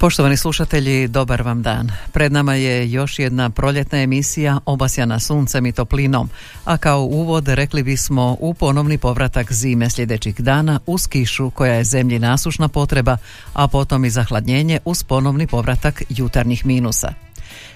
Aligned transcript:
Poštovani 0.00 0.36
slušatelji, 0.36 1.08
dobar 1.08 1.42
vam 1.42 1.62
dan. 1.62 1.90
Pred 2.12 2.32
nama 2.32 2.54
je 2.54 2.90
još 2.92 3.18
jedna 3.18 3.50
proljetna 3.50 3.98
emisija 3.98 4.58
obasjana 4.66 5.20
suncem 5.20 5.66
i 5.66 5.72
toplinom, 5.72 6.30
a 6.64 6.76
kao 6.76 7.00
uvod 7.00 7.48
rekli 7.48 7.82
bismo 7.82 8.36
u 8.40 8.54
ponovni 8.54 8.98
povratak 8.98 9.52
zime 9.52 9.90
sljedećih 9.90 10.40
dana 10.40 10.80
uz 10.86 11.06
kišu 11.06 11.50
koja 11.50 11.74
je 11.74 11.84
zemlji 11.84 12.18
nasušna 12.18 12.68
potreba, 12.68 13.16
a 13.52 13.68
potom 13.68 14.04
i 14.04 14.10
zahladnjenje 14.10 14.80
uz 14.84 15.02
ponovni 15.02 15.46
povratak 15.46 16.02
jutarnjih 16.08 16.66
minusa. 16.66 17.25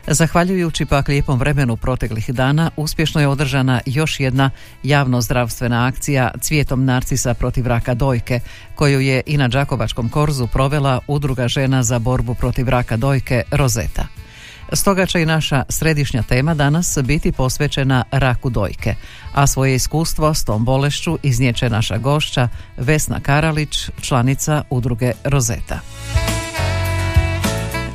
Zahvaljujući 0.06 0.86
pak 0.86 1.08
lijepom 1.08 1.38
vremenu 1.38 1.76
proteklih 1.76 2.30
dana 2.30 2.70
uspješno 2.76 3.20
je 3.20 3.28
održana 3.28 3.80
još 3.86 4.20
jedna 4.20 4.50
javno 4.82 5.20
zdravstvena 5.20 5.86
akcija 5.86 6.30
cvijetom 6.40 6.84
narcisa 6.84 7.34
protiv 7.34 7.66
raka 7.66 7.94
dojke, 7.94 8.40
koju 8.74 9.00
je 9.00 9.22
i 9.26 9.36
na 9.36 9.48
Đakovačkom 9.48 10.08
korzu 10.08 10.46
provela 10.46 11.00
udruga 11.06 11.48
žena 11.48 11.82
za 11.82 11.98
borbu 11.98 12.34
protiv 12.34 12.68
raka 12.68 12.96
dojke 12.96 13.42
Rozeta. 13.50 14.06
Stoga 14.72 15.06
će 15.06 15.22
i 15.22 15.26
naša 15.26 15.64
središnja 15.68 16.22
tema 16.22 16.54
danas 16.54 16.98
biti 17.02 17.32
posvećena 17.32 18.04
raku 18.10 18.50
dojke, 18.50 18.94
a 19.34 19.46
svoje 19.46 19.74
iskustvo 19.74 20.34
s 20.34 20.44
tom 20.44 20.64
bolešću 20.64 21.18
iznijeće 21.22 21.70
naša 21.70 21.98
gošća 21.98 22.48
Vesna 22.76 23.20
Karalić, 23.20 23.90
članica 24.00 24.62
udruge 24.70 25.12
Rozeta. 25.24 25.80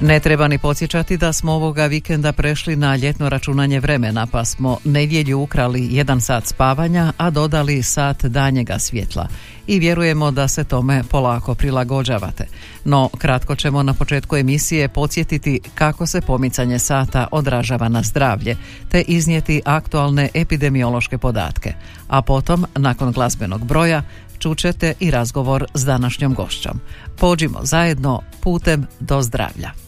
Ne 0.02 0.20
treba 0.20 0.48
ni 0.48 0.58
podsjećati 0.58 1.18
da 1.18 1.34
smo 1.34 1.54
ovoga 1.54 1.86
vikenda 1.86 2.32
prešli 2.34 2.76
na 2.76 2.96
ljetno 2.96 3.30
računanje 3.30 3.80
vremena, 3.80 4.28
pa 4.28 4.46
smo 4.46 4.78
nedjelju 4.84 5.40
ukrali 5.40 5.88
jedan 5.92 6.22
sat 6.22 6.48
spavanja, 6.48 7.14
a 7.18 7.30
dodali 7.30 7.84
sat 7.84 8.26
danjega 8.26 8.80
svjetla. 8.80 9.28
I 9.68 9.80
vjerujemo 9.80 10.32
da 10.32 10.48
se 10.48 10.64
tome 10.64 11.04
polako 11.10 11.56
prilagođavate. 11.56 12.48
No, 12.86 13.10
kratko 13.18 13.56
ćemo 13.56 13.84
na 13.84 13.94
početku 13.94 14.36
emisije 14.36 14.88
podsjetiti 14.88 15.60
kako 15.76 16.06
se 16.06 16.22
pomicanje 16.22 16.80
sata 16.80 17.28
odražava 17.32 17.90
na 17.90 18.04
zdravlje, 18.04 18.58
te 18.90 19.02
iznijeti 19.02 19.62
aktualne 19.66 20.30
epidemiološke 20.34 21.18
podatke. 21.18 21.74
A 22.08 22.22
potom, 22.22 22.66
nakon 22.76 23.12
glazbenog 23.12 23.66
broja, 23.66 24.04
čućete 24.40 24.94
i 25.00 25.12
razgovor 25.12 25.66
s 25.74 25.86
današnjom 25.86 26.34
gošćom. 26.34 26.80
Pođimo 27.18 27.60
zajedno 27.64 28.22
putem 28.42 28.88
do 29.00 29.22
zdravlja. 29.22 29.85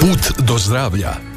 Put 0.00 0.46
do 0.46 0.58
zdravlja. 0.58 1.32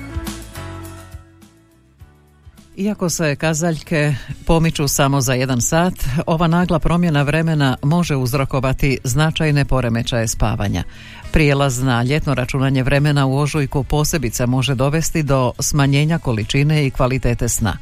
Iako 2.78 3.10
se 3.10 3.36
kazaljke 3.36 4.16
pomiču 4.46 4.88
samo 4.88 5.22
za 5.22 5.34
jedan 5.34 5.62
sat, 5.62 5.94
ova 6.26 6.48
nagla 6.48 6.80
promjena 6.80 7.22
vremena 7.22 7.78
može 7.84 8.16
uzrokovati 8.16 8.98
značajne 9.04 9.66
poremećaje 9.66 10.28
spavanja. 10.28 10.84
Prijelaz 11.32 11.82
na 11.82 12.04
ljetno 12.04 12.34
računanje 12.34 12.84
vremena 12.84 13.26
u 13.26 13.38
ožujku 13.38 13.84
posebice 13.84 14.46
može 14.46 14.76
dovesti 14.76 15.24
do 15.24 15.52
smanjenja 15.60 16.20
količine 16.20 16.88
i 16.88 16.92
kvalitete 16.92 17.50
sna. 17.50 17.78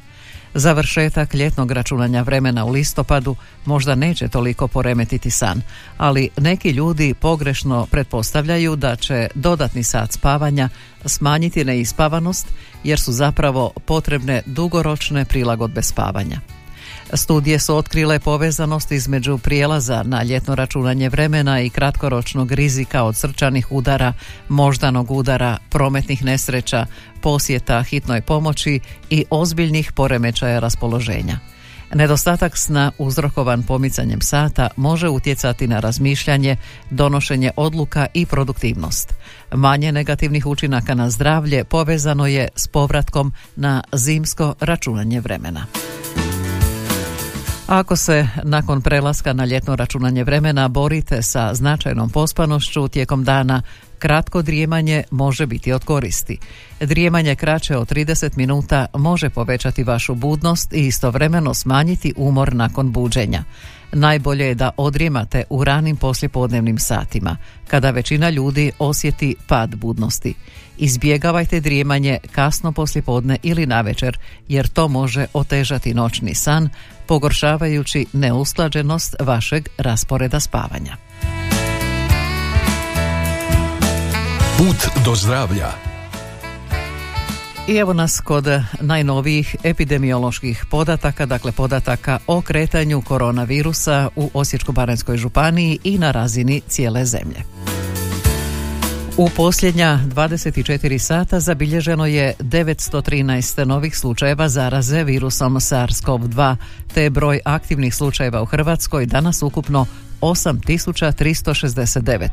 Završetak 0.53 1.33
ljetnog 1.33 1.71
računanja 1.71 2.21
vremena 2.21 2.65
u 2.65 2.69
listopadu 2.69 3.35
možda 3.65 3.95
neće 3.95 4.27
toliko 4.27 4.67
poremetiti 4.67 5.29
san, 5.29 5.61
ali 5.97 6.29
neki 6.37 6.69
ljudi 6.69 7.13
pogrešno 7.13 7.87
pretpostavljaju 7.91 8.75
da 8.75 8.95
će 8.95 9.27
dodatni 9.35 9.83
sat 9.83 10.11
spavanja 10.11 10.69
smanjiti 11.05 11.65
neispavanost 11.65 12.47
jer 12.83 12.99
su 12.99 13.11
zapravo 13.11 13.71
potrebne 13.85 14.41
dugoročne 14.45 15.25
prilagodbe 15.25 15.81
spavanja. 15.81 16.39
Studije 17.15 17.59
su 17.59 17.75
otkrile 17.75 18.19
povezanost 18.19 18.91
između 18.91 19.37
prijelaza 19.37 20.03
na 20.03 20.23
ljetno 20.23 20.55
računanje 20.55 21.09
vremena 21.09 21.61
i 21.61 21.69
kratkoročnog 21.69 22.51
rizika 22.51 23.03
od 23.03 23.15
srčanih 23.15 23.71
udara, 23.71 24.13
moždanog 24.49 25.11
udara, 25.11 25.57
prometnih 25.69 26.23
nesreća, 26.25 26.85
posjeta 27.21 27.83
hitnoj 27.83 28.21
pomoći 28.21 28.79
i 29.09 29.25
ozbiljnih 29.29 29.91
poremećaja 29.91 30.59
raspoloženja. 30.59 31.39
Nedostatak 31.93 32.57
sna 32.57 32.91
uzrokovan 32.97 33.63
pomicanjem 33.63 34.21
sata 34.21 34.69
može 34.75 35.09
utjecati 35.09 35.67
na 35.67 35.79
razmišljanje, 35.79 36.57
donošenje 36.89 37.51
odluka 37.55 38.07
i 38.13 38.25
produktivnost. 38.25 39.13
Manje 39.51 39.91
negativnih 39.91 40.45
učinaka 40.45 40.95
na 40.95 41.09
zdravlje 41.09 41.63
povezano 41.63 42.27
je 42.27 42.47
s 42.55 42.67
povratkom 42.67 43.33
na 43.55 43.83
zimsko 43.93 44.55
računanje 44.59 45.19
vremena. 45.19 45.65
Ako 47.73 47.95
se 47.95 48.27
nakon 48.43 48.81
prelaska 48.81 49.33
na 49.33 49.45
ljetno 49.45 49.75
računanje 49.75 50.23
vremena 50.23 50.67
borite 50.67 51.21
sa 51.21 51.53
značajnom 51.53 52.09
pospanošću 52.09 52.87
tijekom 52.87 53.23
dana, 53.23 53.61
kratko 53.99 54.41
drijemanje 54.41 55.03
može 55.11 55.45
biti 55.45 55.71
od 55.71 55.83
koristi. 55.85 56.37
Drijemanje 56.79 57.35
kraće 57.35 57.77
od 57.77 57.91
30 57.91 58.37
minuta 58.37 58.85
može 58.93 59.29
povećati 59.29 59.83
vašu 59.83 60.15
budnost 60.15 60.73
i 60.73 60.87
istovremeno 60.87 61.53
smanjiti 61.53 62.13
umor 62.17 62.55
nakon 62.55 62.91
buđenja. 62.91 63.43
Najbolje 63.93 64.45
je 64.45 64.55
da 64.55 64.71
odrijemate 64.77 65.43
u 65.49 65.63
ranim 65.63 65.95
poslijepodnevnim 65.95 66.79
satima, 66.79 67.37
kada 67.67 67.91
većina 67.91 68.29
ljudi 68.29 68.71
osjeti 68.79 69.35
pad 69.47 69.75
budnosti. 69.75 70.33
Izbjegavajte 70.77 71.59
drijemanje 71.59 72.17
kasno 72.31 72.71
poslijepodne 72.71 73.37
ili 73.43 73.65
navečer, 73.65 74.17
jer 74.47 74.67
to 74.67 74.87
može 74.87 75.25
otežati 75.33 75.93
noćni 75.93 76.35
san, 76.35 76.69
pogoršavajući 77.07 78.05
neusklađenost 78.13 79.15
vašeg 79.19 79.69
rasporeda 79.77 80.39
spavanja. 80.39 80.97
Put 84.57 85.05
do 85.05 85.15
zdravlja. 85.15 85.92
I 87.67 87.75
evo 87.75 87.93
nas 87.93 88.21
kod 88.21 88.45
najnovijih 88.81 89.55
epidemioloških 89.63 90.65
podataka, 90.69 91.25
dakle 91.25 91.51
podataka 91.51 92.19
o 92.27 92.41
kretanju 92.41 93.01
koronavirusa 93.01 94.09
u 94.15 94.29
Osječko-baranjskoj 94.33 95.17
županiji 95.17 95.79
i 95.83 95.97
na 95.97 96.11
razini 96.11 96.61
cijele 96.67 97.05
zemlje. 97.05 97.43
U 99.17 99.29
posljednja 99.29 99.99
24 100.15 100.97
sata 100.97 101.39
zabilježeno 101.39 102.05
je 102.05 102.33
913 102.39 103.65
novih 103.65 103.97
slučajeva 103.97 104.49
zaraze 104.49 105.03
virusom 105.03 105.55
SARS-CoV-2, 105.55 106.55
te 106.93 107.09
broj 107.09 107.39
aktivnih 107.45 107.95
slučajeva 107.95 108.41
u 108.41 108.45
Hrvatskoj 108.45 109.05
danas 109.05 109.41
ukupno 109.41 109.85
8369. 110.23 112.29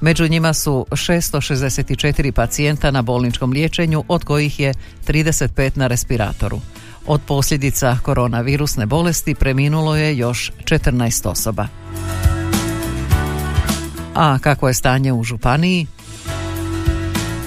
Među 0.00 0.28
njima 0.28 0.52
su 0.52 0.86
664 0.90 2.32
pacijenta 2.32 2.90
na 2.90 3.02
bolničkom 3.02 3.52
liječenju, 3.52 4.04
od 4.08 4.24
kojih 4.24 4.60
je 4.60 4.74
35 5.06 5.70
na 5.74 5.86
respiratoru. 5.86 6.60
Od 7.06 7.20
posljedica 7.26 7.98
koronavirusne 8.02 8.86
bolesti 8.86 9.34
preminulo 9.34 9.96
je 9.96 10.16
još 10.16 10.52
14 10.64 11.28
osoba. 11.28 11.68
A 14.14 14.38
kako 14.38 14.68
je 14.68 14.74
stanje 14.74 15.12
u 15.12 15.24
županiji? 15.24 15.86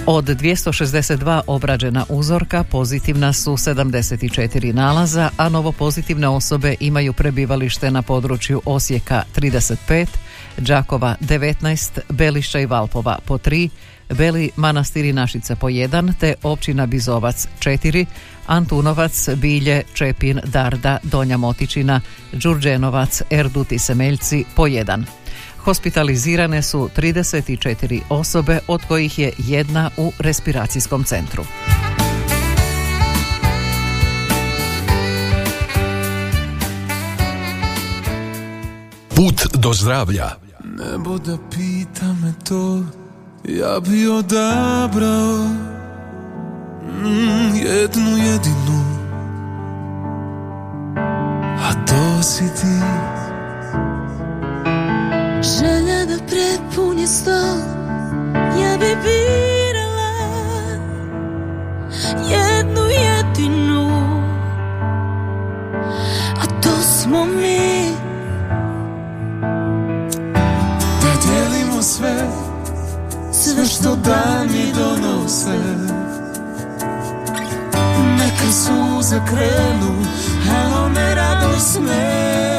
Od 0.06 0.24
262 0.24 1.40
obrađena 1.46 2.04
uzorka 2.08 2.64
pozitivna 2.64 3.32
su 3.32 3.52
74 3.52 4.72
nalaza, 4.72 5.30
a 5.36 5.48
novopozitivne 5.48 6.28
osobe 6.28 6.74
imaju 6.80 7.12
prebivalište 7.12 7.90
na 7.90 8.02
području 8.02 8.62
Osijeka 8.64 9.22
35, 9.36 10.06
Đakova 10.58 11.16
19, 11.20 12.00
Belišća 12.08 12.60
i 12.60 12.66
Valpova 12.66 13.18
po 13.26 13.38
3, 13.38 13.68
Beli 14.08 14.50
Manastiri 14.56 15.12
Našice 15.12 15.56
po 15.56 15.66
1, 15.66 16.12
te 16.20 16.34
općina 16.42 16.86
Bizovac 16.86 17.48
4, 17.58 18.06
Antunovac, 18.46 19.28
Bilje, 19.36 19.82
Čepin, 19.94 20.40
Darda, 20.44 20.98
Donja 21.02 21.36
Motičina, 21.36 22.00
Đurđenovac, 22.32 23.22
Erdut 23.30 23.72
i 23.72 23.78
Semeljci 23.78 24.44
po 24.56 24.62
1. 24.62 25.04
Hospitalizirane 25.64 26.62
su 26.62 26.90
34 26.96 28.00
osobe, 28.08 28.58
od 28.68 28.84
kojih 28.88 29.18
je 29.18 29.32
jedna 29.38 29.90
u 29.96 30.12
respiracijskom 30.18 31.04
centru. 31.04 31.44
Put 39.08 39.46
do 39.54 39.72
zdravlja. 39.72 40.30
Nebo 40.64 41.18
da 41.18 41.38
pita 41.50 42.06
me 42.06 42.34
to, 42.48 42.82
ja 43.48 43.80
bi 43.80 44.08
odabrao 44.08 45.48
jednu 47.54 48.16
jedinu 48.16 48.84
A 51.64 51.72
to 51.86 52.22
si 52.22 52.44
ti 52.44 52.76
Želja 55.44 56.04
da 56.06 56.16
prepuni 56.26 57.06
sto 57.06 57.30
Ja 58.60 58.76
bi 58.80 58.96
birala 59.02 60.14
Jednu 62.28 62.82
jedinu. 62.82 63.90
A 66.40 66.60
to 66.62 66.70
smo 66.82 67.24
mi. 67.24 67.90
Da 71.02 71.12
dijelimo 71.26 71.82
sve 71.82 72.14
Sve 73.32 73.66
što 73.66 73.96
dani 73.96 74.72
donose. 74.78 75.58
Neka 78.18 78.52
suze 78.52 79.20
krenu 79.28 79.94
A 80.50 80.84
one 80.84 81.14
radosne 81.14 82.53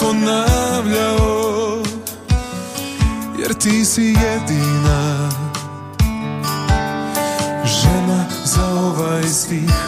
ponavljao 0.00 1.82
Jer 3.38 3.54
ti 3.54 3.84
si 3.84 4.02
jedina 4.02 5.30
Žena 7.64 8.24
za 8.44 8.66
ovaj 8.66 9.22
stih 9.22 9.85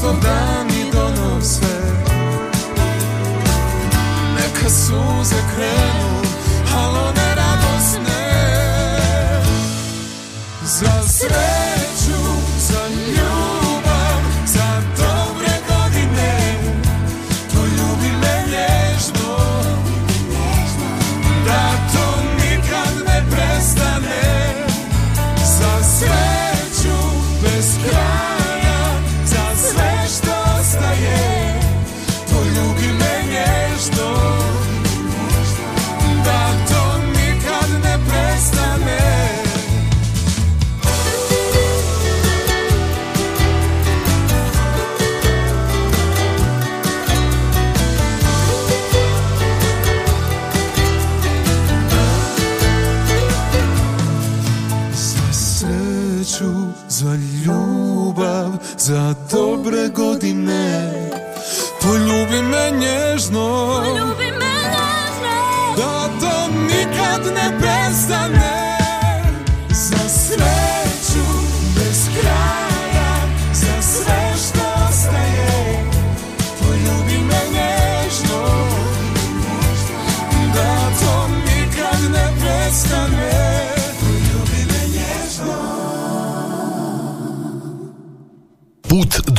što 0.00 0.12
dani 0.12 0.90
donose. 0.92 1.60
Neka 4.34 4.70
suze 4.70 5.36
krenu 5.54 6.22
Al 6.76 6.96
one 6.96 7.34
radosne. 7.36 8.22
Za 10.62 11.02
sreću, 11.08 11.59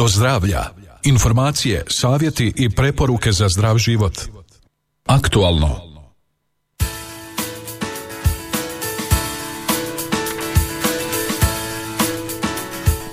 do 0.01 0.07
zdravlja. 0.07 0.65
Informacije, 1.03 1.86
savjeti 1.88 2.53
i 2.56 2.69
preporuke 2.69 3.31
za 3.31 3.50
zdrav 3.50 3.77
život. 3.77 4.19
Aktualno. 5.06 5.80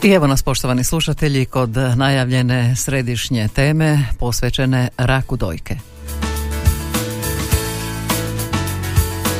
I 0.02 0.08
evo 0.08 0.26
nas 0.26 0.42
poštovani 0.42 0.84
slušatelji 0.84 1.44
kod 1.44 1.76
najavljene 1.96 2.76
središnje 2.76 3.48
teme 3.48 4.04
posvećene 4.18 4.88
raku 4.96 5.36
dojke. 5.36 5.76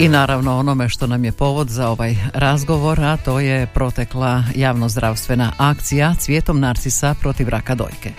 I 0.01 0.09
naravno 0.09 0.59
onome 0.59 0.89
što 0.89 1.07
nam 1.07 1.25
je 1.25 1.33
povod 1.33 1.69
za 1.69 1.89
ovaj 1.89 2.17
razgovor, 2.35 3.01
a 3.01 3.17
to 3.17 3.41
je 3.41 3.67
protekla 3.67 4.45
javnozdravstvena 4.55 5.53
akcija 5.57 6.15
Cvijetom 6.15 6.61
narcisa 6.61 7.15
protiv 7.21 7.49
raka 7.49 7.75
dojke. 7.75 8.13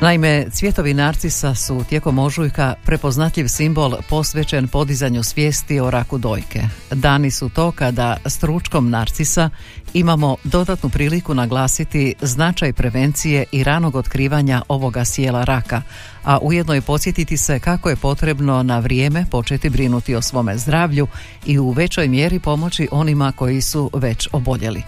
Naime, 0.00 0.46
cvjetovi 0.50 0.94
narcisa 0.94 1.54
su 1.54 1.84
tijekom 1.88 2.18
ožujka 2.18 2.74
prepoznatljiv 2.84 3.46
simbol 3.48 3.94
posvećen 4.08 4.68
podizanju 4.68 5.22
svijesti 5.22 5.80
o 5.80 5.90
raku 5.90 6.18
dojke. 6.18 6.62
Dani 6.90 7.30
su 7.30 7.48
to 7.48 7.72
kada 7.72 8.16
s 8.24 8.38
tručkom 8.38 8.90
narcisa 8.90 9.50
imamo 9.92 10.36
dodatnu 10.44 10.90
priliku 10.90 11.34
naglasiti 11.34 12.14
značaj 12.20 12.72
prevencije 12.72 13.44
i 13.52 13.64
ranog 13.64 13.96
otkrivanja 13.96 14.62
ovoga 14.68 15.04
sjela 15.04 15.44
raka, 15.44 15.82
a 16.24 16.38
ujedno 16.42 16.74
i 16.74 16.80
podsjetiti 16.80 17.36
se 17.36 17.58
kako 17.58 17.88
je 17.88 17.96
potrebno 17.96 18.62
na 18.62 18.78
vrijeme 18.78 19.26
početi 19.30 19.70
brinuti 19.70 20.14
o 20.14 20.22
svome 20.22 20.58
zdravlju 20.58 21.06
i 21.46 21.58
u 21.58 21.70
većoj 21.70 22.08
mjeri 22.08 22.38
pomoći 22.38 22.88
onima 22.90 23.32
koji 23.32 23.60
su 23.60 23.90
već 23.94 24.28
oboljeli. 24.32 24.82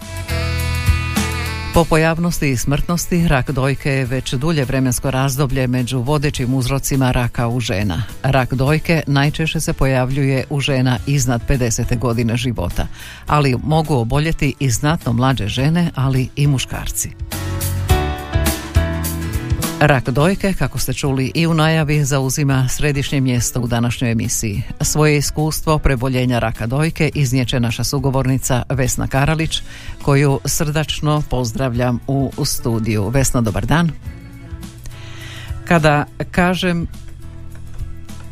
Po 1.77 1.85
pojavnosti 1.85 2.49
i 2.49 2.57
smrtnosti 2.57 3.27
rak 3.27 3.51
dojke 3.51 3.91
je 3.91 4.05
već 4.05 4.33
dulje 4.33 4.65
vremensko 4.65 5.11
razdoblje 5.11 5.67
među 5.67 5.99
vodećim 5.99 6.53
uzrocima 6.53 7.11
raka 7.11 7.47
u 7.47 7.59
žena. 7.59 8.03
Rak 8.23 8.53
dojke 8.53 9.03
najčešće 9.07 9.59
se 9.59 9.73
pojavljuje 9.73 10.45
u 10.49 10.59
žena 10.59 10.97
iznad 11.07 11.41
50. 11.49 11.99
godine 11.99 12.37
života, 12.37 12.87
ali 13.27 13.55
mogu 13.63 13.95
oboljeti 13.95 14.53
i 14.59 14.69
znatno 14.69 15.13
mlađe 15.13 15.47
žene, 15.47 15.91
ali 15.95 16.29
i 16.35 16.47
muškarci. 16.47 17.09
Rak 19.79 20.09
dojke, 20.09 20.53
kako 20.53 20.79
ste 20.79 20.93
čuli 20.93 21.31
i 21.33 21.47
u 21.47 21.53
najavi, 21.53 22.05
zauzima 22.05 22.67
središnje 22.69 23.21
mjesto 23.21 23.61
u 23.61 23.67
današnjoj 23.67 24.11
emisiji. 24.11 24.63
Svoje 24.81 25.17
iskustvo 25.17 25.79
preboljenja 25.79 26.39
raka 26.39 26.67
dojke 26.67 27.11
iznijeće 27.13 27.59
naša 27.59 27.83
sugovornica 27.83 28.63
Vesna 28.69 29.07
Karalić, 29.07 29.61
koju 30.01 30.39
srdačno 30.45 31.23
pozdravljam 31.29 31.99
u 32.07 32.31
studiju. 32.45 33.09
Vesna, 33.09 33.41
dobar 33.41 33.65
dan. 33.65 33.91
Kada 35.65 36.05
kažem 36.31 36.87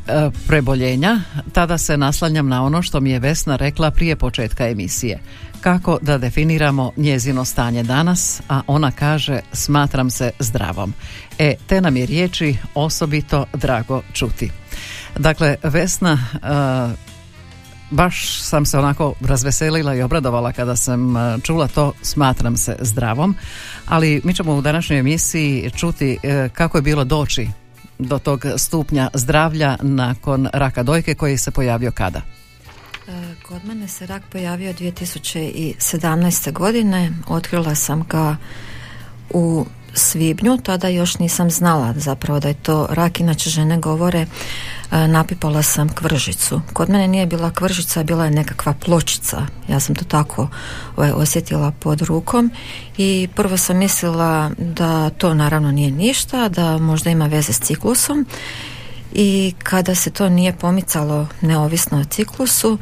e, 0.08 0.30
preboljenja, 0.48 1.20
tada 1.54 1.78
se 1.78 1.98
naslanjam 1.98 2.48
na 2.48 2.64
ono 2.64 2.82
što 2.82 3.00
mi 3.00 3.12
je 3.12 3.20
Vesna 3.20 3.56
rekla 3.56 3.92
prije 3.92 4.16
početka 4.16 4.68
emisije. 4.68 5.20
Kako 5.66 5.98
da 6.02 6.18
definiramo 6.18 6.92
njezino 6.98 7.46
stanje 7.46 7.84
danas, 7.84 8.42
a 8.50 8.62
ona 8.68 8.92
kaže 8.92 9.40
smatram 9.54 10.10
se 10.10 10.32
zdravom. 10.40 10.94
E, 11.40 11.56
te 11.68 11.82
nam 11.82 11.98
je 11.98 12.06
riječi 12.06 12.58
osobito 12.76 13.46
drago 13.54 14.02
čuti. 14.14 14.52
Dakle, 15.18 15.56
Vesna, 15.64 16.14
e, 16.34 16.38
baš 17.92 18.42
sam 18.42 18.66
se 18.66 18.78
onako 18.78 19.14
razveselila 19.22 19.96
i 19.96 20.02
obradovala 20.02 20.52
kada 20.52 20.76
sam 20.76 21.18
e, 21.18 21.38
čula 21.44 21.68
to, 21.68 21.94
smatram 22.02 22.58
se 22.58 22.78
zdravom, 22.80 23.36
ali 23.86 24.22
mi 24.24 24.34
ćemo 24.34 24.56
u 24.56 24.62
današnjoj 24.62 25.00
emisiji 25.00 25.72
čuti 25.76 26.18
e, 26.24 26.50
kako 26.54 26.78
je 26.78 26.82
bilo 26.82 27.04
doći 27.04 27.48
do 28.00 28.20
tog 28.20 28.46
stupnja 28.58 29.10
zdravlja 29.14 29.78
nakon 29.82 30.48
raka 30.54 30.84
dojke 30.84 31.16
koji 31.16 31.38
se 31.38 31.52
pojavio 31.52 31.92
kada? 31.92 32.35
E, 33.08 33.36
Kod 33.48 33.66
mene 33.66 33.88
se 33.88 34.06
rak 34.06 34.24
pojavio 34.32 34.74
2017. 34.74 36.52
godine. 36.52 37.12
Otkrila 37.28 37.76
sam 37.76 38.04
ga 38.10 38.38
u 39.30 39.66
svibnju, 39.94 40.58
tada 40.58 40.88
još 40.88 41.20
nisam 41.20 41.50
znala 41.50 41.94
zapravo 41.98 42.40
da 42.40 42.48
je 42.48 42.54
to 42.54 42.88
rak, 42.92 43.20
inače 43.20 43.50
žene 43.50 43.78
govore 43.78 44.20
e, 44.92 45.08
napipala 45.08 45.64
sam 45.64 45.90
kvržicu. 45.90 46.62
Kod 46.74 46.90
mene 46.90 47.08
nije 47.08 47.26
bila 47.26 47.52
kvržica, 47.52 48.04
bila 48.04 48.26
je 48.26 48.32
nekakva 48.32 48.74
pločica. 48.74 49.46
Ja 49.68 49.80
sam 49.80 49.96
to 49.96 50.06
tako 50.06 50.50
ovaj, 50.96 51.12
osjetila 51.12 51.72
pod 51.72 52.02
rukom 52.02 52.52
i 52.98 53.28
prvo 53.36 53.58
sam 53.58 53.78
mislila 53.78 54.52
da 54.58 55.10
to 55.10 55.34
naravno 55.34 55.72
nije 55.72 55.92
ništa, 55.92 56.50
da 56.50 56.78
možda 56.78 57.10
ima 57.10 57.26
veze 57.26 57.54
s 57.54 57.60
ciklusom 57.60 58.26
i 59.18 59.54
kada 59.64 59.96
se 59.96 60.10
to 60.10 60.30
nije 60.30 60.54
pomicalo 60.54 61.28
neovisno 61.42 62.00
o 62.00 62.04
ciklusu, 62.04 62.78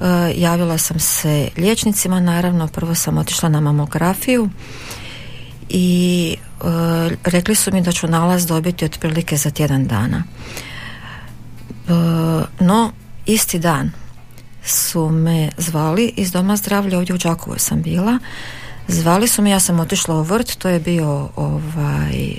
e, 0.00 0.04
javila 0.36 0.78
sam 0.78 0.98
se 0.98 1.48
liječnicima, 1.56 2.20
naravno 2.20 2.68
prvo 2.68 2.94
sam 2.94 3.18
otišla 3.18 3.48
na 3.48 3.60
mamografiju 3.60 4.50
i 5.68 6.36
e, 6.36 6.64
rekli 7.24 7.54
su 7.54 7.72
mi 7.72 7.82
da 7.82 7.92
ću 7.92 8.06
nalaz 8.06 8.46
dobiti 8.46 8.84
otprilike 8.84 9.36
za 9.36 9.50
tjedan 9.50 9.86
dana. 9.86 10.22
E, 11.88 11.92
no, 12.60 12.92
isti 13.26 13.58
dan 13.58 13.92
su 14.64 15.08
me 15.10 15.50
zvali 15.58 16.12
iz 16.16 16.32
doma 16.32 16.56
zdravlja, 16.56 16.98
ovdje 16.98 17.14
u 17.14 17.18
Đakovu 17.18 17.58
sam 17.58 17.82
bila, 17.82 18.18
zvali 18.88 19.28
su 19.28 19.42
me, 19.42 19.50
ja 19.50 19.60
sam 19.60 19.80
otišla 19.80 20.14
u 20.14 20.22
vrt, 20.22 20.56
to 20.56 20.68
je 20.68 20.80
bio 20.80 21.28
ovaj 21.36 22.36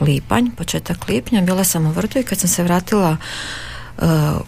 lipanj, 0.00 0.50
početak 0.56 1.08
lipnja, 1.08 1.42
bila 1.42 1.64
sam 1.64 1.86
u 1.86 1.92
vrtu 1.92 2.18
i 2.18 2.22
kad 2.22 2.38
sam 2.38 2.48
se 2.48 2.62
vratila 2.62 3.16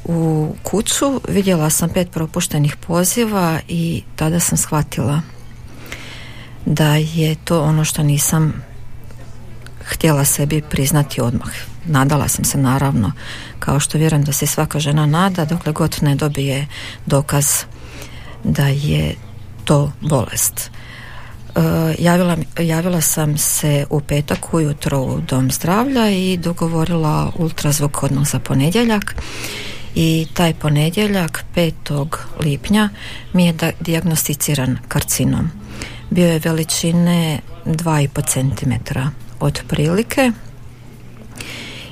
u 0.05 0.55
kuću 0.63 1.21
vidjela 1.29 1.71
sam 1.71 1.89
pet 1.89 2.11
propuštenih 2.11 2.77
poziva 2.77 3.61
i 3.69 4.03
tada 4.17 4.41
sam 4.41 4.59
shvatila 4.59 5.21
da 6.67 6.97
je 6.97 7.37
to 7.45 7.63
ono 7.63 7.85
što 7.85 8.03
nisam 8.03 8.65
htjela 9.85 10.25
sebi 10.25 10.63
priznati 10.63 11.21
odmah. 11.21 11.51
Nadala 11.85 12.29
sam 12.29 12.45
se 12.45 12.59
naravno, 12.59 13.13
kao 13.59 13.81
što 13.81 13.99
vjerujem 13.99 14.25
da 14.25 14.33
se 14.33 14.47
svaka 14.47 14.81
žena 14.81 15.07
nada, 15.07 15.45
dokle 15.45 15.73
god 15.73 15.99
ne 16.03 16.15
dobije 16.15 16.67
dokaz 17.07 17.47
da 18.45 18.67
je 18.67 19.15
to 19.65 19.93
bolest. 20.01 20.71
E, 21.57 21.95
javila, 21.99 22.37
javila 22.59 23.01
sam 23.01 23.39
se 23.39 23.87
u 23.91 24.01
petak 24.01 24.55
ujutro 24.55 25.01
u 25.01 25.21
dom 25.21 25.51
zdravlja 25.51 26.11
i 26.11 26.37
dogovorila 26.37 27.33
ultrazvuk 27.39 28.03
odmah 28.03 28.29
za 28.29 28.39
ponedjeljak 28.39 29.15
i 29.95 30.27
taj 30.35 30.55
ponedjeljak 30.55 31.45
5. 31.55 32.07
lipnja 32.45 32.89
mi 33.33 33.47
je 33.47 33.55
dijagnosticiran 33.81 34.79
karcinom 34.89 35.51
bio 36.11 36.33
je 36.33 36.39
veličine 36.39 37.41
2,5 37.65 38.27
cm 38.27 38.99
otprilike 39.41 40.33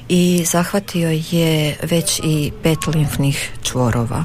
i 0.09 0.45
zahvatio 0.47 1.11
je 1.11 1.77
već 1.83 2.21
i 2.25 2.53
pet 2.63 2.87
limfnih 2.87 3.51
čvorova. 3.63 4.25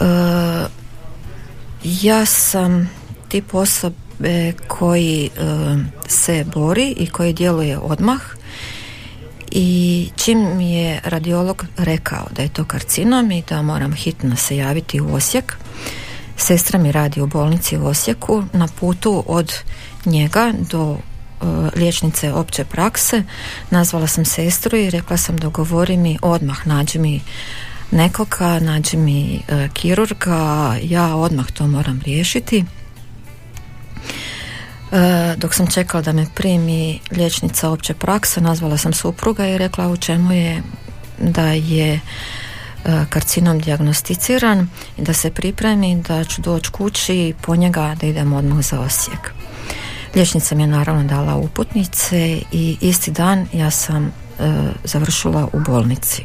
E, 0.00 0.04
ja 1.84 2.26
sam 2.26 2.90
tip 3.28 3.54
osobe 3.54 4.52
koji 4.68 5.26
e, 5.26 5.30
se 6.08 6.44
bori 6.54 6.94
i 6.96 7.06
koji 7.06 7.32
djeluje 7.32 7.78
odmah 7.78 8.20
i 9.50 10.08
čim 10.16 10.60
je 10.60 11.00
radiolog 11.04 11.64
rekao 11.76 12.26
da 12.36 12.42
je 12.42 12.48
to 12.48 12.64
karcinom 12.64 13.30
i 13.30 13.42
da 13.48 13.62
moram 13.62 13.92
hitno 13.92 14.36
se 14.36 14.56
javiti 14.56 15.00
u 15.00 15.14
Osijek, 15.14 15.56
Sestra 16.38 16.78
mi 16.78 16.92
radi 16.92 17.20
u 17.20 17.26
bolnici 17.26 17.76
u 17.76 17.86
Osijeku 17.86 18.44
na 18.52 18.68
putu 18.80 19.24
od 19.26 19.54
njega 20.04 20.52
do 20.70 20.96
e, 20.96 21.44
liječnice 21.76 22.32
opće 22.32 22.64
prakse. 22.64 23.22
Nazvala 23.70 24.06
sam 24.06 24.24
sestru 24.24 24.76
i 24.78 24.90
rekla 24.90 25.16
sam 25.16 25.36
dogovori 25.36 25.96
mi 25.96 26.18
odmah, 26.22 26.66
nađi 26.66 26.98
mi 26.98 27.20
nekoga, 27.90 28.60
nađi 28.60 28.96
mi 28.96 29.42
e, 29.48 29.68
kirurga, 29.72 30.76
ja 30.82 31.16
odmah 31.16 31.50
to 31.50 31.66
moram 31.66 32.00
riješiti. 32.04 32.64
E, 34.92 35.36
dok 35.36 35.54
sam 35.54 35.66
čekala 35.66 36.02
da 36.02 36.12
me 36.12 36.26
primi 36.34 37.00
liječnica 37.10 37.70
opće 37.70 37.94
prakse, 37.94 38.40
nazvala 38.40 38.76
sam 38.76 38.92
supruga 38.92 39.46
i 39.46 39.58
rekla 39.58 39.88
u 39.88 39.96
čemu 39.96 40.32
je 40.32 40.62
da 41.18 41.46
je 41.52 42.00
E, 42.84 43.04
karcinom 43.10 43.58
diagnosticiran 43.58 44.68
i 44.98 45.02
da 45.02 45.12
se 45.12 45.30
pripremi 45.30 46.02
da 46.08 46.24
ću 46.24 46.42
doći 46.42 46.70
kući 46.70 47.14
i 47.14 47.34
po 47.42 47.56
njega 47.56 47.96
da 48.00 48.06
idem 48.06 48.32
odmah 48.32 48.64
za 48.64 48.80
Osijek. 48.80 49.32
Liječnica 50.14 50.54
mi 50.54 50.62
je 50.62 50.66
naravno 50.66 51.04
dala 51.04 51.36
uputnice 51.36 52.40
i 52.52 52.76
isti 52.80 53.10
dan 53.10 53.46
ja 53.52 53.70
sam 53.70 54.06
e, 54.06 54.10
završila 54.84 55.48
u 55.52 55.60
bolnici. 55.60 56.22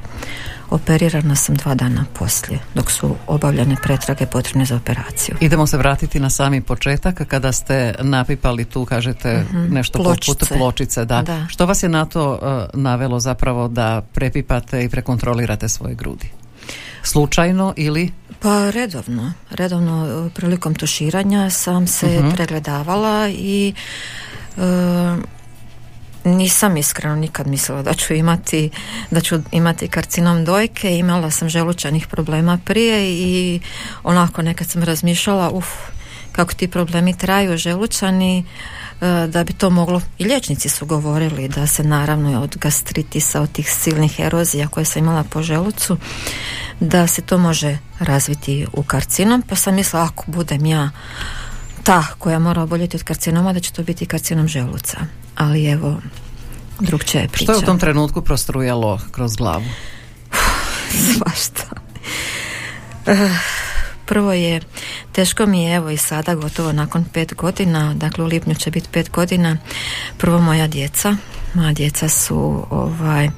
Operirana 0.73 1.35
sam 1.35 1.55
dva 1.55 1.75
dana 1.75 2.05
poslije, 2.13 2.59
dok 2.75 2.91
su 2.91 3.15
obavljene 3.27 3.75
pretrage 3.83 4.25
potrebne 4.25 4.65
za 4.65 4.75
operaciju. 4.75 5.35
Idemo 5.39 5.67
se 5.67 5.77
vratiti 5.77 6.19
na 6.19 6.29
sami 6.29 6.61
početak, 6.61 7.21
kada 7.27 7.51
ste 7.51 7.93
napipali 7.99 8.65
tu, 8.65 8.85
kažete, 8.85 9.43
Mhm. 9.43 9.73
nešto 9.73 9.99
Pločice. 9.99 10.33
poput 10.33 10.47
pločice. 10.49 11.05
Da. 11.05 11.21
Da. 11.21 11.47
Što 11.49 11.65
vas 11.65 11.83
je 11.83 11.89
na 11.89 12.05
to 12.05 12.39
e, 12.73 12.77
navelo 12.77 13.19
zapravo 13.19 13.67
da 13.67 14.01
prepipate 14.03 14.83
i 14.83 14.89
prekontrolirate 14.89 15.69
svoje 15.69 15.95
grudi? 15.95 16.29
Slučajno 17.03 17.73
ili 17.77 18.11
Pa 18.39 18.69
redovno, 18.69 19.33
redovno 19.51 20.07
e, 20.27 20.29
prilikom 20.29 20.75
tuširanja 20.75 21.49
sam 21.49 21.87
se 21.87 22.21
pregledavala 22.35 23.29
i 23.29 23.73
e, 24.57 24.61
nisam 26.23 26.77
iskreno 26.77 27.15
nikad 27.15 27.47
mislila 27.47 27.81
da 27.81 27.93
ću 27.93 28.13
imati 28.13 28.69
da 29.11 29.21
ću 29.21 29.39
imati 29.51 29.87
karcinom 29.87 30.45
dojke, 30.45 30.97
imala 30.97 31.31
sam 31.31 31.49
želučanih 31.49 32.07
problema 32.07 32.59
prije 32.65 33.13
i 33.13 33.59
onako 34.03 34.41
nekad 34.41 34.67
sam 34.69 34.83
razmišljala 34.83 35.49
uf, 35.49 35.67
kako 36.31 36.53
ti 36.53 36.67
problemi 36.67 37.17
traju 37.17 37.57
želučani. 37.57 38.45
E, 39.03 39.27
da 39.27 39.43
bi 39.43 39.53
to 39.53 39.69
moglo 39.69 40.01
i 40.17 40.25
liječnici 40.25 40.69
su 40.69 40.85
govorili 40.85 41.47
da 41.47 41.67
se 41.67 41.83
naravno 41.83 42.41
od 42.41 42.57
gastritisa 42.57 43.41
od 43.41 43.51
tih 43.51 43.71
silnih 43.71 44.19
erozija 44.19 44.67
koje 44.67 44.85
sam 44.85 45.03
imala 45.03 45.23
po 45.23 45.41
želucu 45.41 45.97
da 46.79 47.07
se 47.07 47.21
to 47.21 47.37
može 47.37 47.77
razviti 47.99 48.67
u 48.73 48.83
karcinom. 48.83 49.41
Pa 49.41 49.55
sam 49.55 49.75
mislila 49.75 50.03
ako 50.03 50.23
budem 50.27 50.65
ja 50.65 50.89
ta 51.83 52.03
koja 52.19 52.39
mora 52.39 52.61
oboljeti 52.61 52.97
od 52.97 53.03
karcinoma 53.03 53.53
da 53.53 53.59
će 53.59 53.71
to 53.71 53.83
biti 53.83 54.05
karcinom 54.05 54.47
želuca 54.47 54.97
ali 55.35 55.65
evo 55.65 55.97
drugčija 56.79 57.21
je 57.21 57.27
priča 57.27 57.43
što 57.43 57.51
je 57.51 57.57
u 57.57 57.61
tom 57.61 57.79
trenutku 57.79 58.21
prostrujalo 58.21 58.99
kroz 59.11 59.35
glavu? 59.35 59.65
svašta 61.13 61.63
Eh, 63.05 63.29
Prvo 64.05 64.33
je, 64.33 64.61
teško 65.11 65.45
mi 65.45 65.63
je 65.63 65.75
evo 65.75 65.89
i 65.89 65.97
sada 65.97 66.35
gotovo 66.35 66.71
nakon 66.71 67.03
pet 67.13 67.33
godina, 67.35 67.93
dakle 67.93 68.23
u 68.23 68.27
lipnju 68.27 68.55
će 68.55 68.71
biti 68.71 68.89
pet 68.91 69.09
godina, 69.09 69.57
prvo 70.17 70.39
moja 70.39 70.67
djeca, 70.67 71.15
moja 71.53 71.73
djeca 71.73 72.09
su 72.09 72.65
ovaj, 72.69 73.29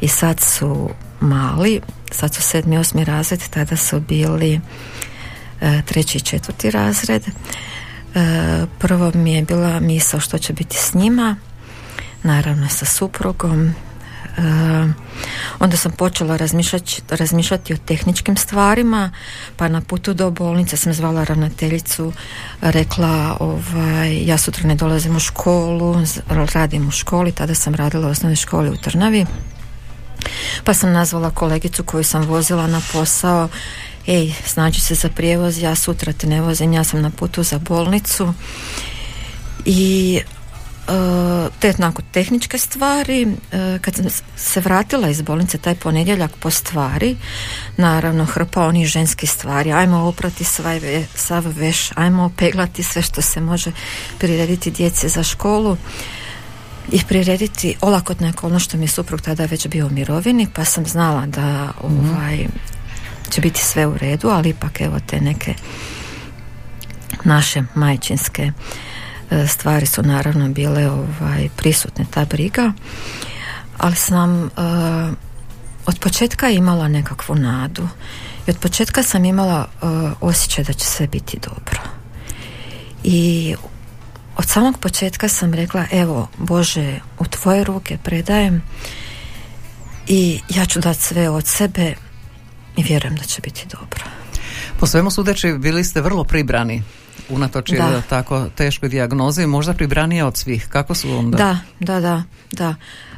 i 0.00 0.08
sad 0.08 0.40
su 0.40 0.90
mali, 1.20 1.80
sad 2.10 2.34
su 2.34 2.42
sedmi, 2.42 2.78
osmi 2.78 3.04
razred, 3.04 3.48
tada 3.50 3.76
su 3.76 4.00
bili 4.00 4.60
e, 5.60 5.82
treći 5.86 6.18
i 6.18 6.20
četvrti 6.20 6.70
razred. 6.70 7.24
E, 8.14 8.66
prvo 8.78 9.12
mi 9.14 9.32
je 9.32 9.42
bila 9.42 9.80
misao 9.80 10.20
što 10.20 10.38
će 10.38 10.52
biti 10.52 10.76
s 10.76 10.94
njima, 10.94 11.36
naravno 12.22 12.68
sa 12.68 12.84
suprugom, 12.84 13.74
E, 14.38 14.88
onda 15.58 15.76
sam 15.76 15.92
počela 15.92 16.36
razmišljati, 16.36 17.02
razmišljati 17.10 17.74
o 17.74 17.76
tehničkim 17.76 18.36
stvarima 18.36 19.10
pa 19.56 19.68
na 19.68 19.80
putu 19.80 20.14
do 20.14 20.30
bolnice 20.30 20.76
sam 20.76 20.92
zvala 20.92 21.24
ravnateljicu 21.24 22.12
rekla 22.60 23.36
ovaj, 23.40 24.26
ja 24.26 24.38
sutra 24.38 24.68
ne 24.68 24.74
dolazim 24.74 25.16
u 25.16 25.20
školu 25.20 25.96
radim 26.54 26.88
u 26.88 26.90
školi 26.90 27.32
tada 27.32 27.54
sam 27.54 27.74
radila 27.74 28.08
u 28.08 28.10
osnovnoj 28.10 28.36
školi 28.36 28.70
u 28.70 28.76
Trnavi 28.76 29.26
Pa 30.64 30.74
sam 30.74 30.92
nazvala 30.92 31.30
kolegicu 31.30 31.84
koju 31.84 32.04
sam 32.04 32.22
vozila 32.22 32.66
na 32.66 32.80
posao, 32.92 33.48
ej, 34.08 34.34
znači 34.48 34.80
se 34.80 34.94
za 34.94 35.08
prijevoz, 35.08 35.58
ja 35.58 35.74
sutra 35.74 36.12
te 36.12 36.26
ne 36.26 36.40
vozim, 36.40 36.72
ja 36.72 36.84
sam 36.84 37.02
na 37.02 37.10
putu 37.10 37.42
za 37.42 37.58
bolnicu. 37.58 38.34
I 39.64 40.20
te 41.58 41.74
onako 41.78 42.02
tehničke 42.12 42.58
stvari. 42.58 43.26
E, 43.52 43.78
kad 43.80 43.94
sam 43.94 44.04
se 44.36 44.60
vratila 44.60 45.08
iz 45.08 45.22
bolnice 45.22 45.58
taj 45.58 45.74
ponedjeljak 45.74 46.30
po 46.36 46.50
stvari 46.50 47.16
naravno 47.76 48.24
hrpa 48.24 48.66
onih 48.66 48.86
ženskih 48.86 49.30
stvari. 49.30 49.72
Ajmo 49.72 49.98
oprati 49.98 50.44
svaj 50.44 50.78
ve- 50.78 51.06
sav 51.14 51.44
veš 51.46 51.90
ajmo 51.94 52.24
opeglati 52.24 52.82
sve 52.82 53.02
što 53.02 53.22
se 53.22 53.40
može 53.40 53.72
prirediti 54.18 54.70
djeci 54.70 55.08
za 55.08 55.22
školu 55.22 55.76
i 56.92 57.00
prirediti 57.08 57.76
olakotne 57.80 58.32
ono 58.42 58.58
što 58.58 58.76
mi 58.76 58.84
je 58.84 58.88
suprug 58.88 59.20
tada 59.20 59.44
već 59.44 59.66
bio 59.66 59.86
u 59.86 59.90
mirovini 59.90 60.46
pa 60.54 60.64
sam 60.64 60.86
znala 60.86 61.26
da 61.26 61.72
ovaj, 61.82 62.46
će 63.30 63.40
biti 63.40 63.60
sve 63.60 63.86
u 63.86 63.98
redu 63.98 64.28
ali 64.28 64.48
ipak 64.48 64.80
evo 64.80 64.98
te 65.06 65.20
neke 65.20 65.54
naše 67.24 67.62
majčinske 67.74 68.52
e, 69.30 69.46
stvari 69.46 69.86
su 69.86 70.02
naravno 70.02 70.48
bile 70.48 70.90
ovaj, 70.90 71.48
prisutne 71.56 72.06
ta 72.10 72.24
briga. 72.24 72.72
Ali 73.78 73.96
sam 73.96 74.44
e, 74.44 74.48
od 75.86 75.98
početka 76.00 76.48
imala 76.48 76.88
nekakvu 76.88 77.34
nadu 77.34 77.88
i 78.46 78.50
od 78.50 78.58
početka 78.58 79.02
sam 79.02 79.24
imala 79.24 79.68
e, 79.68 79.86
osjećaj 80.20 80.64
da 80.64 80.72
će 80.72 80.84
sve 80.84 81.06
biti 81.06 81.38
dobro. 81.42 81.80
I 83.04 83.54
od 84.36 84.48
samog 84.48 84.78
početka 84.78 85.28
sam 85.28 85.54
rekla 85.54 85.84
evo 85.92 86.28
Bože 86.38 87.00
u 87.18 87.24
tvoje 87.24 87.64
ruke 87.64 87.98
predajem 88.04 88.62
i 90.06 90.40
ja 90.48 90.66
ću 90.66 90.80
dati 90.80 91.02
sve 91.02 91.28
od 91.28 91.46
sebe 91.46 91.94
i 92.78 92.82
vjerujem 92.82 93.16
da 93.16 93.24
će 93.24 93.40
biti 93.40 93.66
dobro 93.72 94.04
Po 94.80 94.86
svemu 94.86 95.10
sudeći 95.10 95.52
bili 95.52 95.84
ste 95.84 96.00
vrlo 96.00 96.24
pribrani 96.24 96.82
unatoč 97.28 97.70
Da. 97.70 98.02
tako 98.08 98.46
teškoj 98.54 98.88
dijagnozi, 98.88 99.46
možda 99.46 99.74
pribranije 99.74 100.24
od 100.24 100.36
svih. 100.36 100.66
Kako 100.68 100.94
su 100.94 101.18
onda? 101.18 101.36
Da, 101.36 101.58
da, 101.80 102.00
da, 102.00 102.22
da. 102.52 102.74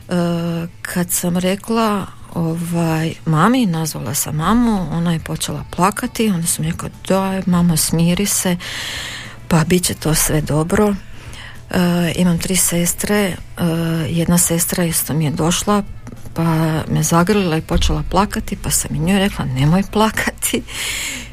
E, 0.09 0.67
kad 0.83 1.11
sam 1.11 1.37
rekla 1.37 2.07
ovaj, 2.35 3.15
mami, 3.27 3.67
nazvala 3.67 4.15
sam 4.15 4.37
mamu, 4.37 4.87
ona 4.93 5.13
je 5.13 5.19
počela 5.19 5.65
plakati, 5.77 6.31
onda 6.31 6.47
sam 6.47 6.65
rekla, 6.65 6.89
daj, 7.09 7.43
mamo, 7.47 7.77
smiri 7.77 8.27
se, 8.27 8.57
pa 9.49 9.65
bit 9.65 9.85
će 9.85 9.95
to 9.95 10.15
sve 10.15 10.41
dobro. 10.41 10.95
E, 11.71 12.13
imam 12.17 12.39
tri 12.39 12.57
sestre, 12.57 13.17
e, 13.17 13.37
jedna 14.09 14.39
sestra 14.39 14.85
isto 14.85 15.15
mi 15.15 15.25
je 15.25 15.31
došla, 15.31 15.83
pa 16.35 16.83
me 16.89 17.03
zagrlila 17.03 17.57
i 17.57 17.63
počela 17.63 18.03
plakati, 18.11 18.57
pa 18.57 18.71
sam 18.71 18.97
i 18.97 18.99
njoj 18.99 19.19
rekla, 19.19 19.45
nemoj 19.45 19.83
plakati, 19.93 20.63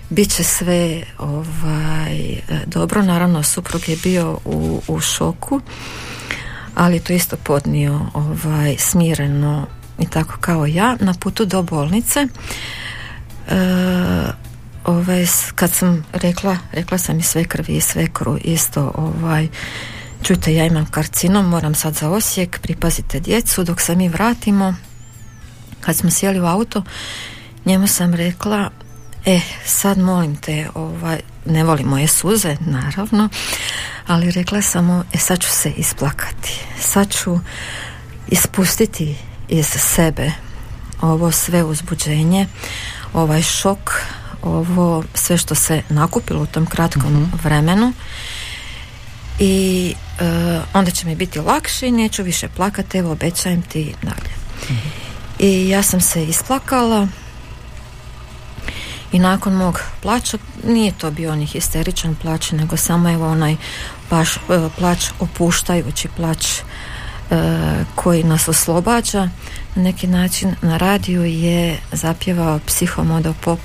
bit 0.09 0.35
će 0.35 0.43
sve 0.43 1.03
ovaj, 1.17 2.41
dobro, 2.65 3.01
naravno 3.01 3.43
suprug 3.43 3.89
je 3.89 3.97
bio 4.03 4.39
u, 4.45 4.81
u 4.87 4.99
šoku, 4.99 5.61
ali 6.75 6.99
to 6.99 7.13
isto 7.13 7.37
podnio 7.37 7.99
ovaj, 8.13 8.75
smireno 8.79 9.67
i 9.99 10.05
tako 10.05 10.37
kao 10.41 10.65
ja 10.65 10.97
na 10.99 11.13
putu 11.13 11.45
do 11.45 11.63
bolnice. 11.63 12.19
E, 12.19 12.27
ovaj, 14.85 15.25
kad 15.55 15.71
sam 15.71 16.05
rekla 16.13 16.57
rekla 16.71 16.97
sam 16.97 17.19
i 17.19 17.23
sve 17.23 17.43
krvi 17.43 17.75
i 17.75 17.81
sve 17.81 18.07
kru 18.13 18.37
isto 18.43 18.91
ovaj 18.95 19.47
čujte 20.23 20.53
ja 20.53 20.65
imam 20.65 20.85
karcinom 20.85 21.49
moram 21.49 21.75
sad 21.75 21.93
za 21.93 22.09
Osijek 22.09 22.59
pripazite 22.59 23.19
djecu 23.19 23.63
dok 23.63 23.81
se 23.81 23.95
mi 23.95 24.09
vratimo 24.09 24.75
kad 25.87 25.95
smo 25.95 26.11
sjeli 26.11 26.39
u 26.39 26.45
auto 26.45 26.83
njemu 27.65 27.87
sam 27.87 28.13
rekla 28.13 28.69
e 29.25 29.39
sad 29.65 29.97
molim 29.97 30.35
te 30.35 30.67
ovaj, 30.73 31.19
ne 31.45 31.63
volim 31.63 31.87
moje 31.87 32.07
suze 32.07 32.57
naravno 32.59 33.29
ali 34.07 34.31
rekla 34.31 34.61
sam 34.61 34.85
mu 34.85 35.03
e 35.13 35.17
sad 35.17 35.39
ću 35.39 35.49
se 35.49 35.71
isplakati. 35.77 36.59
Sad 36.79 37.11
ću 37.11 37.39
ispustiti 38.27 39.15
iz 39.49 39.65
sebe 39.65 40.31
ovo 41.01 41.31
sve 41.31 41.63
uzbuđenje 41.63 42.47
ovaj 43.13 43.41
šok 43.41 44.01
ovo 44.41 45.03
sve 45.13 45.37
što 45.37 45.55
se 45.55 45.81
nakupilo 45.89 46.41
u 46.41 46.45
tom 46.45 46.65
kratkom 46.65 47.31
vremenu 47.43 47.93
i 49.39 49.93
e, 50.19 50.59
onda 50.73 50.91
će 50.91 51.05
mi 51.05 51.15
biti 51.15 51.39
lakše 51.39 51.87
i 51.87 51.91
neću 51.91 52.23
više 52.23 52.47
plakati 52.47 52.97
evo 52.97 53.11
obećajem 53.11 53.61
ti 53.61 53.93
dalje 54.01 54.37
i 55.39 55.69
ja 55.69 55.83
sam 55.83 56.01
se 56.01 56.25
isplakala. 56.25 57.07
I 59.11 59.19
nakon 59.19 59.53
mog 59.53 59.81
plaća 60.01 60.37
nije 60.63 60.91
to 60.97 61.11
bio 61.11 61.31
oni 61.31 61.45
histeričan 61.45 62.15
plać 62.15 62.51
nego 62.51 62.77
samo 62.77 63.09
evo 63.09 63.27
onaj 63.27 63.55
baš 64.09 64.35
e, 64.35 64.39
plać 64.77 65.09
opuštajući 65.19 66.07
plać 66.07 66.47
e, 66.59 66.63
koji 67.95 68.23
nas 68.23 68.47
oslobađa. 68.47 69.29
Na 69.75 69.83
neki 69.83 70.07
način 70.07 70.55
na 70.61 70.77
radiju 70.77 71.25
je 71.25 71.79
zapjevao 71.91 72.59
psihomodo 72.65 73.33
pop. 73.41 73.59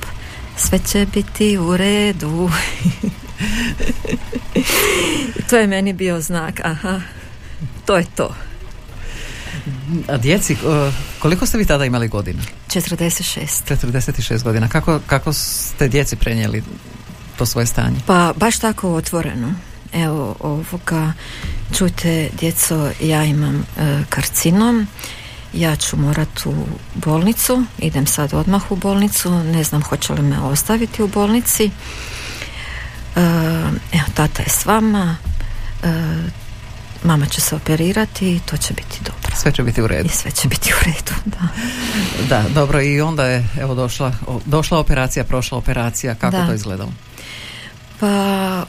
Sve 0.56 0.78
će 0.78 1.06
biti 1.14 1.58
u 1.58 1.76
redu. 1.76 2.50
To 5.50 5.56
je 5.56 5.66
meni 5.66 5.92
bio 5.92 6.20
znak 6.20 6.60
aha. 6.64 7.00
To 7.86 7.96
je 7.96 8.04
to 8.14 8.34
A 10.08 10.16
djeci, 10.16 10.56
koliko 11.18 11.46
ste 11.46 11.58
vi 11.58 11.64
tada 11.64 11.84
imali 11.84 12.08
godina? 12.08 12.42
46 12.68 13.46
46 13.68 14.42
godina. 14.42 14.68
Kako, 14.68 15.00
kako 15.06 15.32
ste 15.32 15.88
djeci 15.88 16.16
prenijeli 16.16 16.62
to 17.38 17.46
svoje 17.46 17.66
stanje? 17.66 17.96
Pa 18.06 18.32
baš 18.36 18.58
tako 18.58 18.94
otvoreno. 18.94 19.54
Evo 19.92 20.36
ovoga, 20.40 21.12
čujte 21.78 22.30
djeco, 22.40 22.90
ja 23.00 23.24
imam 23.24 23.56
e, 23.56 24.02
karcinom, 24.08 24.86
ja 25.52 25.76
ću 25.76 25.96
morat 25.96 26.46
u 26.46 26.54
bolnicu, 26.94 27.64
idem 27.78 28.06
sad 28.06 28.34
odmah 28.34 28.72
u 28.72 28.76
bolnicu, 28.76 29.30
ne 29.30 29.64
znam 29.64 29.82
hoće 29.82 30.12
li 30.12 30.22
me 30.22 30.40
ostaviti 30.40 31.02
u 31.02 31.08
bolnici. 31.08 31.64
E, 31.64 31.70
evo, 33.92 34.04
tata 34.14 34.42
je 34.42 34.48
s 34.48 34.66
vama, 34.66 35.16
e, 35.82 35.88
mama 37.04 37.26
će 37.26 37.40
se 37.40 37.54
operirati 37.54 38.36
i 38.36 38.40
to 38.40 38.56
će 38.56 38.74
biti 38.74 38.98
dobro. 39.04 39.21
Sve 39.34 39.52
će 39.52 39.62
biti 39.62 39.82
u 39.82 39.84
I 39.84 39.88
redu. 39.88 40.08
sve 40.08 40.30
će 40.30 40.48
biti 40.48 40.72
u 40.72 40.84
redu, 40.84 41.12
da. 41.24 41.48
Da, 42.28 42.48
dobro 42.48 42.82
i 42.82 43.00
onda 43.00 43.24
je 43.24 43.48
evo 43.60 43.74
došla, 43.74 44.12
došla 44.44 44.78
operacija, 44.78 45.24
prošla 45.24 45.58
operacija, 45.58 46.14
kako 46.14 46.36
Da. 46.36 46.46
to 46.46 46.54
izgledalo? 46.54 46.92
Pa 48.00 48.08